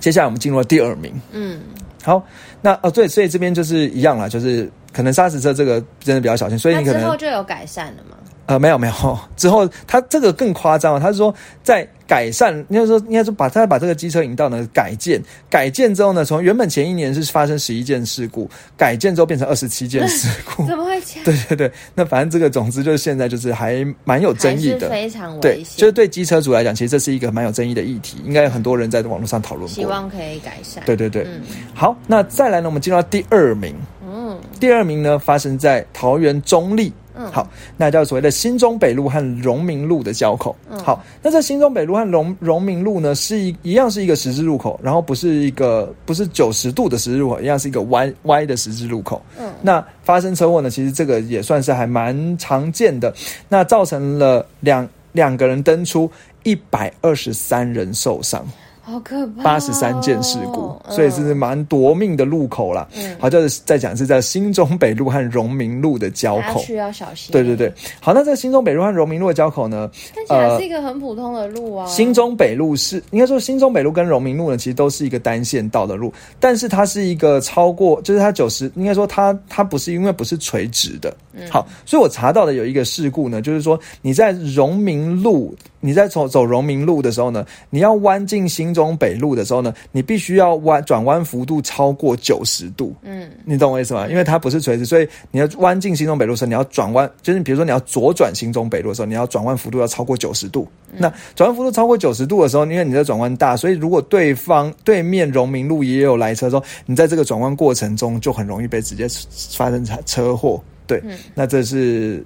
[0.00, 1.14] 接下来我们进入了第二名。
[1.30, 1.60] 嗯，
[2.02, 2.20] 好，
[2.60, 8.16] 那哦对，所以这边就是一样了，就是可能刹车车这个真的比较小心，所以你可能之后就有改善了吗？
[8.46, 11.86] 呃，没有没有，之后他这个更夸张了，他是说在。
[12.06, 21.24] 改善，应该说应该说把他把这个机车引道呢改建，改建之后呢，从原本前一年是发生十一件事故， 改建之后变成二十七件事故，怎么会这样？
[21.24, 25.78] 对对对，那反正这个总之就是现在就是还蛮有争议的，非常危险。
[25.78, 30.84] 就是对机车主来讲，其实这是一个蛮有争议的议题，应该有很多人在网络上讨论，希望可以改善。
[30.84, 31.26] 对对对，
[31.72, 33.74] 好，那再来呢，我们进入到第二名，
[34.06, 36.92] 嗯，第二名呢发生在桃园中立。
[37.16, 40.54] 嗯，好，那叫所谓的新中北路和荣民路的交口。
[40.70, 49.22] 嗯，好，那这新中北路和荣荣民路呢，是一一样是一个十字路口，然后不是一个不是九十度的十字路口，一样是一个歪歪的十字路口。
[49.38, 53.14] 嗯，那发生车祸呢，其实这个也算是还蛮常见的，
[53.48, 56.10] 那造成了两两个人登出，
[56.42, 58.44] 一百二十三人受伤。
[58.84, 59.42] 好可怕！
[59.42, 62.86] 八十三件事故，所以这是蛮夺命的路口了。
[62.94, 67.32] 嗯，好，就是在讲是在新中北路和荣民路的交口，需要小心。
[67.32, 69.90] 对对对，好，那在新中北路和荣民路的交口呢？
[70.14, 71.86] 看起来是一个很普通的路啊。
[71.86, 81.14] 新中北路是应该说新中北路跟荣民路呢，其实都是一个单线道的路，但是它是一个超过，就是它九十，应该说它它不是因为不是垂直的。
[81.50, 85.54] 好，所以我查到的有一个事故呢，就是说你在荣民路。
[85.86, 92.94] 你在走走荣民路的时候呢，你要弯进新中北路的时候呢，你必须要弯转弯幅度超过九十度。
[93.02, 94.08] 嗯，你懂我意思吗？
[94.08, 100.66] 因为它不是垂直，所以你要弯进新中北路的时候，你要转弯，就是比如说你要左转新中北路的时候，你要转弯幅度要超过九十度。
[100.96, 109.06] 那转弯幅度超过九十度的时候，因为你的转弯大，所以如果对方对面荣民路也有来车的时候，你在这个转弯过程中就很容易被直接
[109.54, 110.58] 发生车祸。
[110.86, 111.02] 对，
[111.34, 112.24] 那这是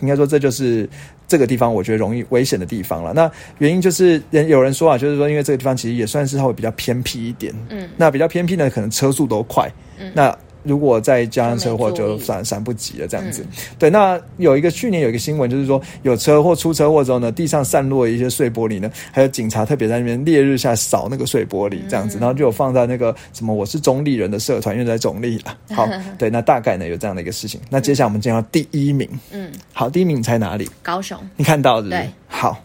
[0.00, 0.88] 应该说这就是。
[1.30, 3.12] 这个地方我觉得容易危险的地方了。
[3.12, 7.54] 那原因就是人有人说啊，就是说因为这个地方其实也算是它会比较偏僻一点。
[7.68, 9.72] 嗯，那比较偏僻呢，可能车速都快。
[10.00, 10.36] 嗯，那。
[10.62, 13.08] 如果再加上车祸，就闪闪不及了。
[13.08, 13.44] 这样子，
[13.78, 13.88] 对。
[13.90, 25.56] 那有一个去年有一个新闻，就是说有车祸出车祸之后呢，地上散落一些碎玻璃呢，还有警察特别在那边烈日下扫那个碎玻璃，这样子，然后就有放在那个什么我是中立人的社团，因为在中立了。
[25.74, 27.60] 好，对，那大概呢有这样的一个事情。
[27.68, 29.08] 那接下来我们进到第一名。
[29.30, 30.68] 嗯，好，第一名你猜哪里？
[30.82, 31.18] 高雄。
[31.36, 32.08] 你看到的对。
[32.28, 32.62] 好，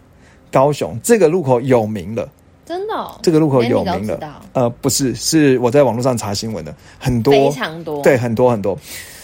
[0.52, 2.28] 高雄这个路口有名了。
[2.66, 8.76] 真的，这个路口有名的，呃，不是，是我在网络上查新闻的，很多，非常多，对，很多很多。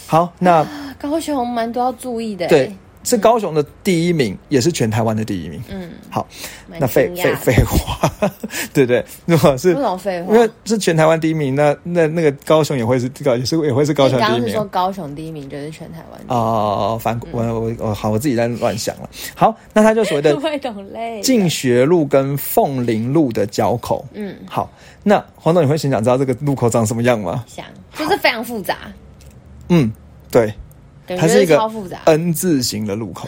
[0.07, 0.65] 好，那
[0.97, 2.73] 高雄蛮多要注意的，对。
[3.03, 5.61] 是高雄的第一名，也是全台湾的第一名。
[5.69, 6.25] 嗯，好，
[6.67, 8.09] 那废废废话，
[8.73, 9.03] 对 对？
[9.25, 14.53] 如果是废话，因为是全台湾第一名，那那那个高雄也会是高，也是也会是高雄第一名。
[14.53, 19.09] 说高雄第一名就是全台湾哦哦哦，反我我我好，我自己在乱想了。
[19.35, 20.35] 好，那他就所谓的
[21.21, 24.05] 进学路跟凤林路的交口。
[24.13, 24.71] 嗯，好，
[25.03, 27.43] 那黄总，你会想想知道这个路口长什么样吗？
[27.47, 27.65] 想，
[27.97, 28.77] 就是非常复杂。
[29.69, 29.91] 嗯，
[30.31, 30.53] 对。
[31.07, 31.59] 它是一个
[32.05, 33.27] N 字形的路口，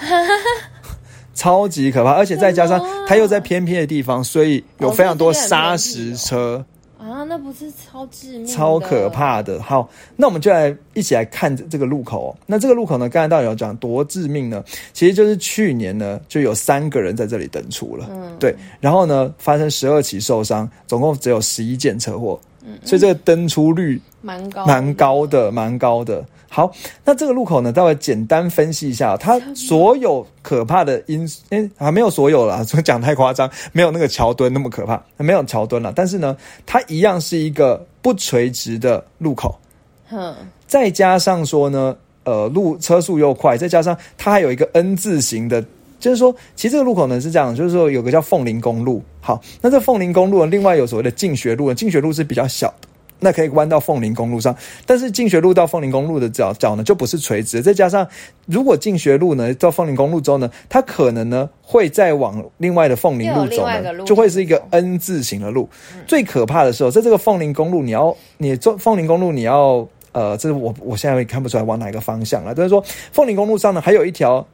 [1.36, 6.64] 超级可怕，而且再加上它又在偏僻的地方，所以有非常多砂石车
[6.98, 9.62] 啊，那不是超致命、超可怕的。
[9.62, 12.36] 好，那我们就来一起来看这个路口。
[12.46, 14.64] 那这个路口呢，刚才到底有讲多致命呢？
[14.94, 22.40] 其实就是去年呢，就有三个人在这里等出了，嗯，对，然后呢，发生十二起受伤，总共只有十一件车祸。
[22.84, 26.26] 所以这个登出率蛮高蛮高的，蛮高的。
[26.48, 26.72] 好，
[27.04, 36.36] 那这个路口呢，待会简单分析一下，它所有可怕的因，哎，还没有所有了，讲太夸张，没有那个桥墩那么可怕，没有桥墩了，但是呢，
[36.66, 39.60] 它一样是一个不垂直的路口，
[40.08, 40.34] 哼，
[40.66, 45.64] 再加上说呢，呃，路车速又快，再加上它还有一个 N 字形的。
[46.06, 49.02] 就是说，其实这个路口呢是这样，就是说有个叫凤林公路。
[49.22, 52.88] 好，那这凤林公路呢，另外有所谓的进学路呢，进学路是比较小的，
[53.20, 54.56] 那可以弯到凤林公路上。
[54.86, 57.60] 但是进学路到凤林公路的角角呢，就不是垂直。
[57.60, 58.08] 再加上，
[58.46, 65.68] 如果进学路呢到凤林公路之后呢，它可能呢会再往另外的凤林路走呢，就会是一个 N 字形的路。
[66.06, 72.54] 最可怕的时候，在这个凤林公路，你要你做凤林公路，你要呃，这是我我现在也看不出来往哪个方向了。
[72.54, 72.80] 就是说，
[73.12, 74.46] 凤林公路上呢，还有一条。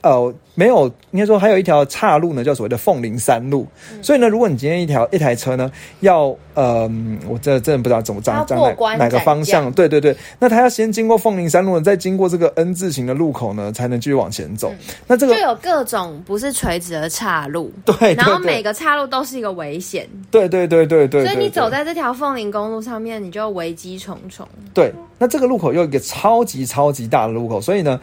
[0.00, 3.66] 呃，没有，应该说还有一条岔路呢，叫所谓的凤林山路。
[4.00, 5.70] 所以呢，如果你今天一条一台车呢，
[6.00, 6.88] 要呃，
[7.28, 14.72] 我这真的不知道怎么站站哪哪个方向，对对对，那他要先经过凤林山路，再经过这个 N 字形的路口呢，才能继续往前走。
[15.06, 21.24] 那这个就有各种不是垂直的岔路， 对，然后每个岔路都是一个危险，对对对对对。
[21.24, 24.46] 所以你走在这条凤林公路上面，你就危机重重。
[24.72, 27.98] 对，那这个路口又一个超级超级大的路口，所以呢。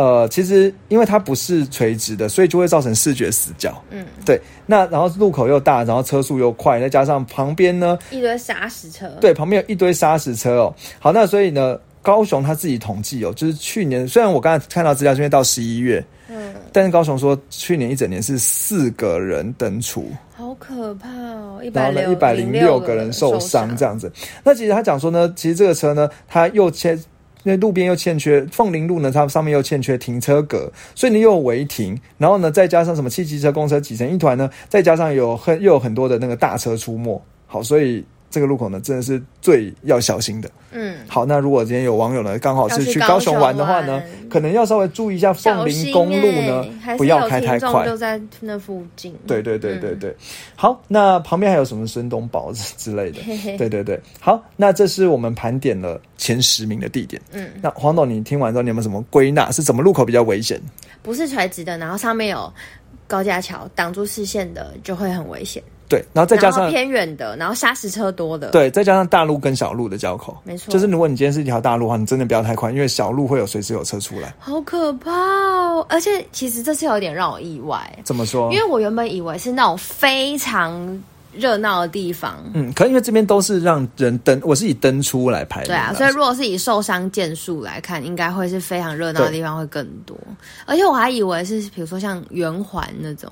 [0.00, 3.82] 呃，其实因为它不是垂直的，所以就会造成视觉死角。
[3.90, 4.40] 嗯，对。
[4.64, 9.06] 那然后路口又大，然后车速又快，再加上旁边呢一堆砂石车。
[9.20, 10.74] 对，旁边有一堆砂石车哦。
[10.98, 24.10] 好，那所以呢，高雄他自己统计哦，就是去年虽然我刚才看到资料，因为到十一月，嗯，但是高雄说去年一整年是四个人登出，好可怕哦，一百一百零六个人受伤这样子。
[24.42, 26.98] 那其实他讲说呢，其实这个车呢，它又切。
[27.42, 38.04] 因为路边又欠缺凤林路呢，它上面又欠缺停车格，所以你又违停，然后呢，再加上什么汽机车、公车挤成一团呢，再加上有很又有很多的那个大车出没，好，所以。
[38.30, 40.48] 这个路口呢，真的是最要小心的。
[40.72, 44.00] 嗯，好，那如果今天有网友呢，刚好是去高雄玩的话呢，
[44.30, 46.64] 可能要稍微注意一下凤林公路呢，
[46.96, 47.84] 不要开太快。
[47.84, 49.12] 就在那附近。
[49.26, 50.14] 对对对对对。
[50.54, 53.20] 好，那旁边还有什么孙东宝之类的？
[53.58, 54.00] 对对对。
[54.20, 57.20] 好，那这是我们盘点了前十名的地点。
[57.32, 59.50] 嗯，那黄董，你听完之后，你有没有什么归纳？
[59.50, 60.60] 是怎么路口比较危险？
[61.02, 62.52] 不是垂直的，然后上面有
[63.08, 65.60] 高架桥挡住视线的，就会很危险。
[65.90, 75.84] 对，然后再加上偏远的，然后砂石车多的，对，再加上大路跟小路的交口，没错，就是如果你今天是一条大路的话，你真的不要太快，因为小路会有随时有车出来，好可怕哦！
[75.88, 78.52] 而且其实这次有点让我意外，怎么说？
[78.52, 81.02] 因为我原本以为是那种非常
[81.34, 90.16] 热闹的地方，嗯，可因为这边都是让人登，我是以登出来拍的，对啊，所以如果是以受伤件数来看，应该会是非常热闹的地方会更多，
[90.66, 93.28] 而且我还以为是比如说像圆环那种。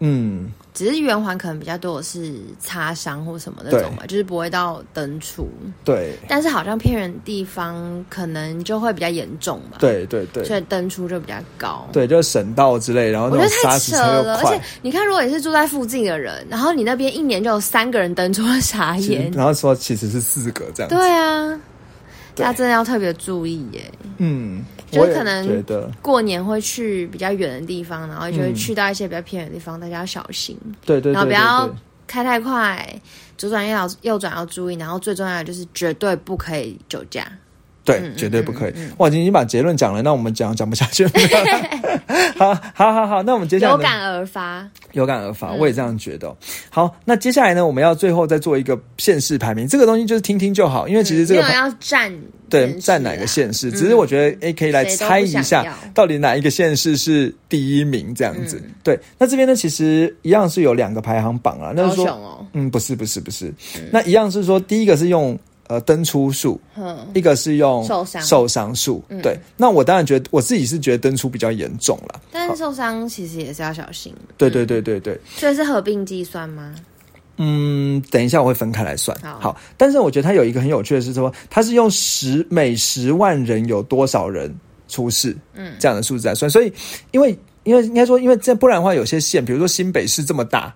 [0.00, 5.48] 嗯，只是圆环可能比较多的是擦伤或什么那种嘛，就是不会到登出。
[5.84, 9.78] 对，但是好像偏远地方可能就会比较严重嘛。
[9.80, 11.88] 对对对，所以登出就比较高。
[11.92, 14.36] 对，就是省道之类，然后我觉得太扯了。
[14.36, 19.30] 而且你看，如果你是住在附近的人，然后你那边一年就有三个人登出，傻眼。
[19.32, 20.88] 然后说其实是四个这样。
[20.88, 21.60] 对啊，
[22.36, 23.92] 大家真的要特别注意耶。
[24.18, 24.64] 嗯。
[24.90, 25.64] 就可能
[26.00, 30.58] 过年会去比较远的地方，然后就会去到一些比较偏远的地方，大家要小心。
[30.84, 31.68] 对对，然后不要
[32.06, 33.00] 开太快，
[33.36, 37.30] 左转要右转要注意，然后最重要的就是绝对不可以酒驾。
[37.88, 38.74] 对，绝对不可以。
[38.98, 41.10] 哇，已经把结论讲了，那我们讲讲不下去了。
[42.36, 46.36] 好，好，好，好，那我们接下来有感而发，有感而发，我也这样觉得。
[46.68, 52.12] 好，那接下来呢，我们要最后再做一个县市排名，这个东西就是听听就好，因为其实这个要占
[52.50, 58.62] 对占哪个县市，只是我觉得哎可以来猜一下，到底哪一个县市是第一名这样子。
[58.84, 63.52] 对，那这边呢，其实一样是有两个排行榜啊，那是说，嗯，不是，不是，不是，
[63.90, 65.38] 那一样是说，第一个是用。
[65.68, 66.58] 呃，登出数，
[67.14, 69.38] 一个是用受伤受伤数，对。
[69.54, 74.14] 那我当然觉得我自己是觉得登出比较严重了，但是受伤其实也是要小心。
[74.38, 76.74] 对对对对对，所以是合并计算吗？
[77.36, 79.14] 嗯，等一下我会分开来算。
[79.20, 84.50] 好，但是我觉得它有一个很有趣的是说，它是用十每十万人有多少人
[84.88, 86.50] 出事，嗯，这样的数字来算。
[86.50, 86.72] 所以，
[87.10, 90.74] 因为因为应该说，因为这不然的话，有些县，比如说新北市这么大，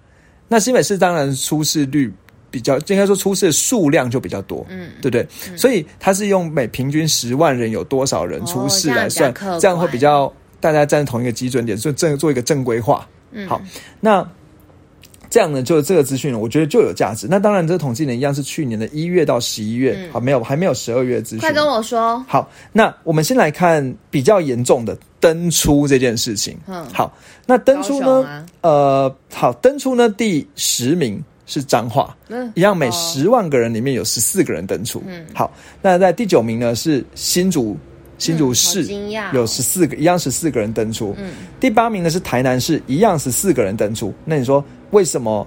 [0.49, 2.13] 那新北市当然出事率。
[2.53, 5.27] 比较应该说出事的数量就比较多，嗯，对不对？
[5.57, 13.09] 所以他是用每平均十万人有多少人出事来算，这样会比较大家站在同一个基准点，所以正做一个正规化。
[13.33, 13.61] 嗯好，
[13.99, 14.25] 那
[15.31, 17.27] 这样呢，就这个资讯，我觉得就有价值。
[17.31, 21.41] 那当然，这个统计呢，一样是去年的一月到十一月，好，没有还没有十二月资讯。
[21.41, 22.23] 快跟我说。
[22.29, 26.59] 好，那我们先来看比较严重的登出这件事情。
[26.67, 27.11] 嗯，好，
[27.47, 28.47] 那登出呢？
[28.61, 31.19] 呃，好，登出呢第十名。
[31.47, 32.17] 是彰化，
[32.55, 35.03] 一样每十万个人里面有十四个人登出。
[35.07, 37.77] 嗯，好，那在第九名呢是新竹，
[38.19, 38.87] 新竹市
[39.33, 41.15] 有十四个，一样十四个人登出。
[41.19, 44.15] 嗯，第八名呢是台南市，一样十四个人登出。
[44.25, 45.47] 那你说为什么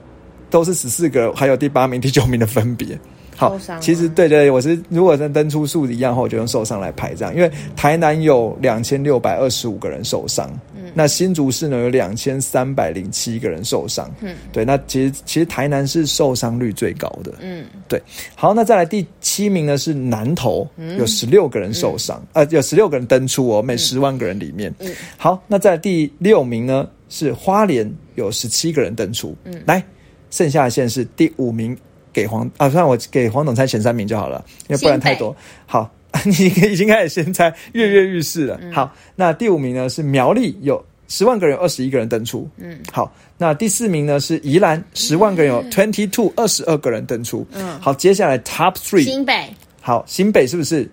[0.49, 2.99] 都是十四个，还有第八名、第九名的分别？
[3.37, 10.49] 好，其实对对，我是如果跟登出数一样的话，我就用受伤来排这样，因为台南有两千六百二十五个人受伤，
[10.85, 18.01] 嗯，那新竹市呢有两千三百零七个人受伤，嗯，对，那其实其实台南是受伤率最高的，嗯，对，
[18.35, 20.67] 好，那再来第七名呢是南投，
[20.97, 29.83] 有十六个人受伤，呃，有十六个人登出哦，每十万个人里面，嗯，好，那在第六名呢是花莲，有十七个人登出，嗯，来，
[30.29, 31.75] 剩下的县是第五名。
[32.15, 35.35] 给黄啊，算我给黄总猜前三名就好了，因为不然太多。
[35.65, 36.31] 好， 你
[36.71, 38.59] 已经开始先猜跃跃欲试了。
[38.71, 42.49] 好，那第五名呢是苗栗，有十万个人，二十一个人登出。
[42.57, 47.45] 嗯，好，那第四名呢是宜兰，十万个人有 twenty two，二十二个人登出。
[47.53, 49.49] 嗯，好，接下来 top three 新北，
[49.81, 50.89] 好，新北是不是？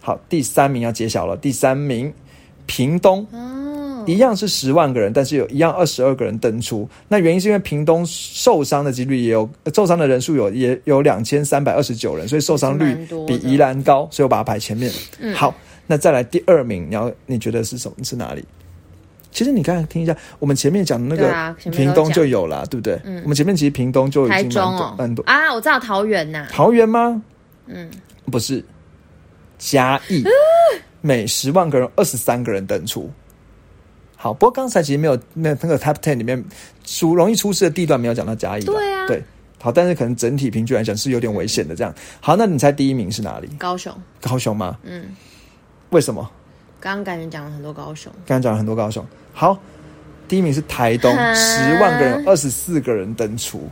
[0.00, 2.12] 好，第三名要揭晓了，第三名
[2.66, 3.26] 屏东。
[4.06, 6.88] 一样是十万个人，但是有一样二十二个人登出。
[7.08, 12.94] 那原因是因为屏东受伤的几率也有，受伤的人数有也有两千三百二十九人，所以受伤率
[13.26, 14.90] 比宜兰高，所以我把它排前面。
[15.34, 15.54] 好，
[15.86, 17.94] 那再来第二名，你要你觉得是什么？
[18.04, 18.44] 是哪里？
[19.30, 23.00] 其实你刚才听一下，我们前面讲的那个屏东就有了，对不对？
[23.22, 24.62] 我们前面其实屏东就已经
[24.98, 25.54] 蛮多啊。
[25.54, 27.22] 我知道桃园呐，桃园吗？
[27.66, 27.88] 嗯，
[28.30, 28.62] 不是，
[29.58, 30.22] 嘉义，
[31.00, 33.10] 每十万个人二十三个人登出。
[34.22, 36.40] 好，不过刚才其实没有那那个 top ten 里面
[36.84, 38.62] 出容易出事的地段没有讲到嘉义。
[38.64, 39.20] 对啊，对，
[39.60, 41.74] 好，但是可能整体平均来讲是有点危险的。
[41.74, 43.48] 这样，好，那你猜第一名是哪里？
[43.58, 43.92] 高雄。
[44.20, 44.78] 高雄吗？
[44.84, 45.06] 嗯。
[45.90, 46.30] 为什么？
[46.78, 48.12] 刚刚感觉讲了很多高雄。
[48.24, 49.04] 刚刚讲了很多高雄。
[49.32, 49.58] 好，
[50.28, 53.68] 第一名是台东， 十万个人，二十四个人登出。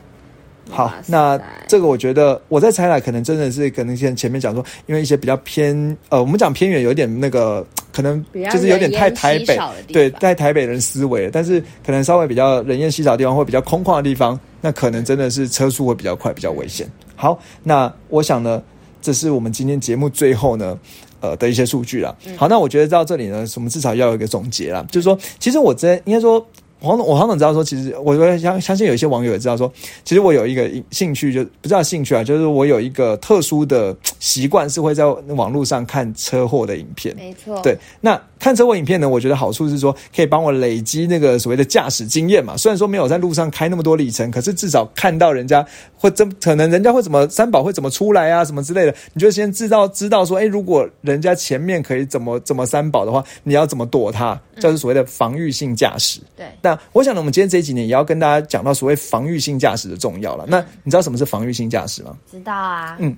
[0.68, 16.88] 好，那这个我觉得我在猜来，可能真的是可能像前面讲说，因为一些比较偏呃，我们讲偏远有点那个，可能就是有点太台北，对，在台北人思维，但是可能稍微比较人烟稀少的地方或比较空旷的地方，那可能真的是车速会比较快，比较危险。
[17.16, 18.62] 好，那我想呢，
[19.03, 20.78] 这是我们今天节目最后呢，
[21.20, 22.16] 呃的一些数据了。
[22.36, 26.45] 好，那我觉得到这里呢，我们至少要有一个总结了，就是说，其实我真应该说。
[26.81, 29.70] 黄总，我黄总知道说，其实我我相相信有一些网友也知道说，
[30.05, 37.14] 其实我有一个兴趣，就不知道兴趣啊，就是我有一个特殊的习惯，是会在网络上看车祸的影片。
[37.16, 38.20] 没错，对，那。
[38.41, 42.57] 看车祸影片呢，我觉得好处是说可以帮我累积那个所谓的驾驶经验嘛。
[42.57, 45.62] 虽然说没有在路上开那么多里程，可是至少看到人家
[45.95, 56.18] 会怎可能人家会怎么三宝会怎么出来啊，什么之类的，你就先知道知道说，哎，如果人家前面可以怎么怎么三宝的话，你要怎么躲他，就是所谓的防御性驾驶。
[56.35, 56.47] 对。
[56.71, 60.45] 那我想呢，我们今天这几年也要跟大家讲到所谓防御性驾驶的重要了。
[60.47, 62.16] 那你知道什么是防御性驾驶吗？
[62.31, 62.97] 知道啊。
[63.01, 63.16] 嗯。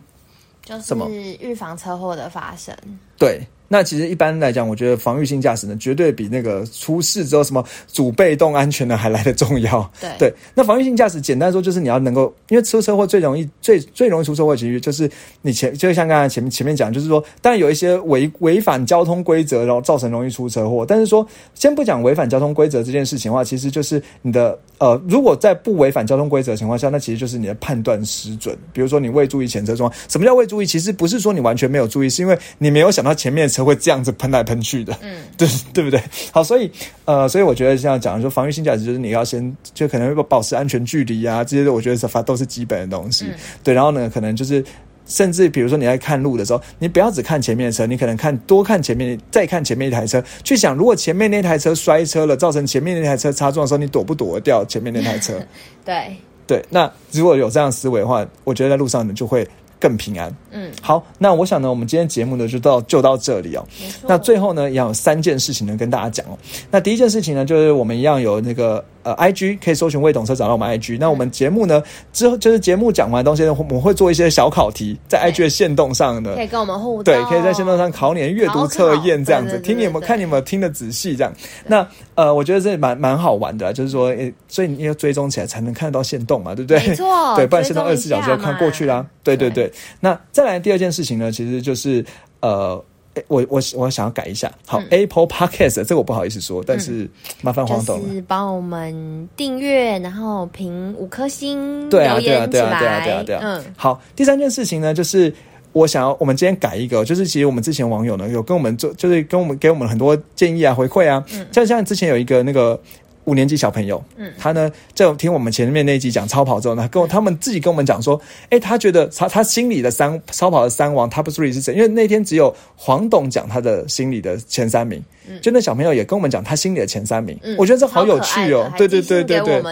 [0.64, 0.94] 就是
[1.40, 2.74] 预防车祸的发生。
[3.18, 3.40] 对。
[3.72, 9.90] 那其实一般来讲，我觉得防御性驾驶呢，绝对比那个出事之后什么主被动安全呢还来的重要。
[9.98, 15.10] 对对，那防御性驾驶简单说就是你要能够，因为出车祸最容易最最容易出车祸，其实就是
[15.40, 20.84] 你前就像刚才前面前面讲，就是说，当然有一些违违反交通规则，然后造成容易出车祸。
[20.86, 28.54] 但是说，先不讲违反交通规则这件事情的话，其实就是你的呃，如果在不违反交通规则的情况下，那其实就是你的判断失准。
[28.74, 30.66] 比如说你未注意前车窗，什么叫未注意？
[30.66, 33.72] 其实不是说你完全没有注意，是因为你没有想到前面的车。
[33.72, 36.02] 会这样子喷来喷去的，嗯， 对对不对？
[36.32, 36.68] 好，所以
[37.04, 43.26] 呃，所以我觉得像讲说防御性驾驶，就是你要先就可能会保持安全距离啊，这些我觉得是发都是基本的东西。
[43.62, 44.64] 对，然后呢，可能就是
[45.06, 55.40] 甚至比如说你在看路的时候，你不要只看前面的车，你可能看多看前面，再看前面一台车，去想如果前面那台车摔车了，造成前面那台车擦撞的时候，你躲不躲得掉前面那台车？
[55.84, 56.16] 对
[56.48, 59.46] 对，那如果有这样思维的话，我觉得在路上你就会。
[59.82, 60.32] 更平安。
[60.52, 63.66] 嗯，好，那我想呢，我们今天节目呢就到就到这里哦。
[64.06, 66.38] 那最后呢，要有三件事情呢跟大家讲哦。
[66.70, 68.82] 那第一件事情呢，就是我们一样有那个。
[69.03, 70.96] 呃，I G 可以搜寻未懂车找到我们 I G。
[70.98, 71.82] 那我们节目呢
[72.12, 77.05] 之后就是节目讲完东西呢，我们会做一些小考题在 I G 的线动上的，可以跟我们互动。
[77.05, 81.32] 对，可以在线动上考你的阅读测验这样子，听你有没有看你有没有听的仔细这样。
[81.66, 84.14] 那呃，我觉得这蛮蛮好玩的，就是说，
[84.48, 86.78] 所以你要追踪起来才能看得到线动嘛，对不对？
[86.88, 89.05] 没错， 对，不然线动二十四小时要看过去啦。
[89.22, 89.72] 对对对。
[90.00, 92.05] 那再来第二件事情呢，其实就是
[92.40, 92.82] 呃。
[93.28, 97.08] 我我我想要改一下，好，Apple Podcast 这个我不好意思说，但是
[97.42, 105.32] 麻烦黄董是帮我们订阅，然后评五颗星，对啊，对啊，对啊，对啊，对啊，对啊，嗯，好，第三件事情呢，就是
[105.72, 112.80] 我想要我们今天改一个，就是其实我们之前网友呢有跟我们做，就是跟我们给我们很多建议啊、回馈啊，像像之前有一个那个。
[113.24, 118.20] 五年级小朋友，嗯，他呢在听我们前面那一集讲超跑之后呢，跟他们自己跟我们讲说，
[118.50, 121.74] 哎，他觉得他他心里的三超跑的三王 top three 是谁？
[121.74, 129.62] 因为那天只有黄董讲他的心里的前三名，嗯，就那小朋友也跟我们讲他心里的前三名，嗯，我觉得这好有趣哦，对对对对对，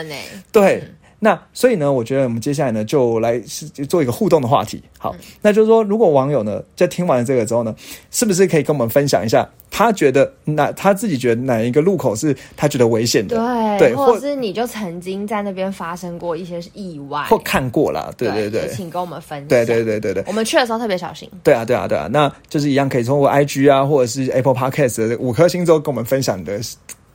[0.53, 0.83] 对。
[1.23, 4.83] 那所以呢，我觉得我们接下来呢，就来是做一个互动的话题。
[4.99, 7.75] 好，那就是说，如果网友呢在听完了这个之后呢，
[8.11, 13.37] 是不是可以跟我们分享一下，他觉得哪他自己觉得哪一个路口是他觉得危险的？
[13.79, 18.11] 对，或者是你就曾经在那边发生过一些意外，或看过了？
[18.17, 19.49] 对对对，请跟我们分享。
[19.49, 21.29] 对对对对对，我们去的时候特别小心。
[21.45, 26.59] 对啊对啊对啊，那就是一样可以通过 IG 啊，或者是 Apple Podcast 五颗星之后跟我们分享的。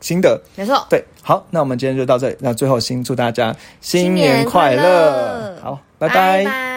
[0.01, 2.35] 新的没错，对，好，那我们今天就到这里。
[2.39, 6.74] 那最后，先祝大家新年快乐，好，拜拜。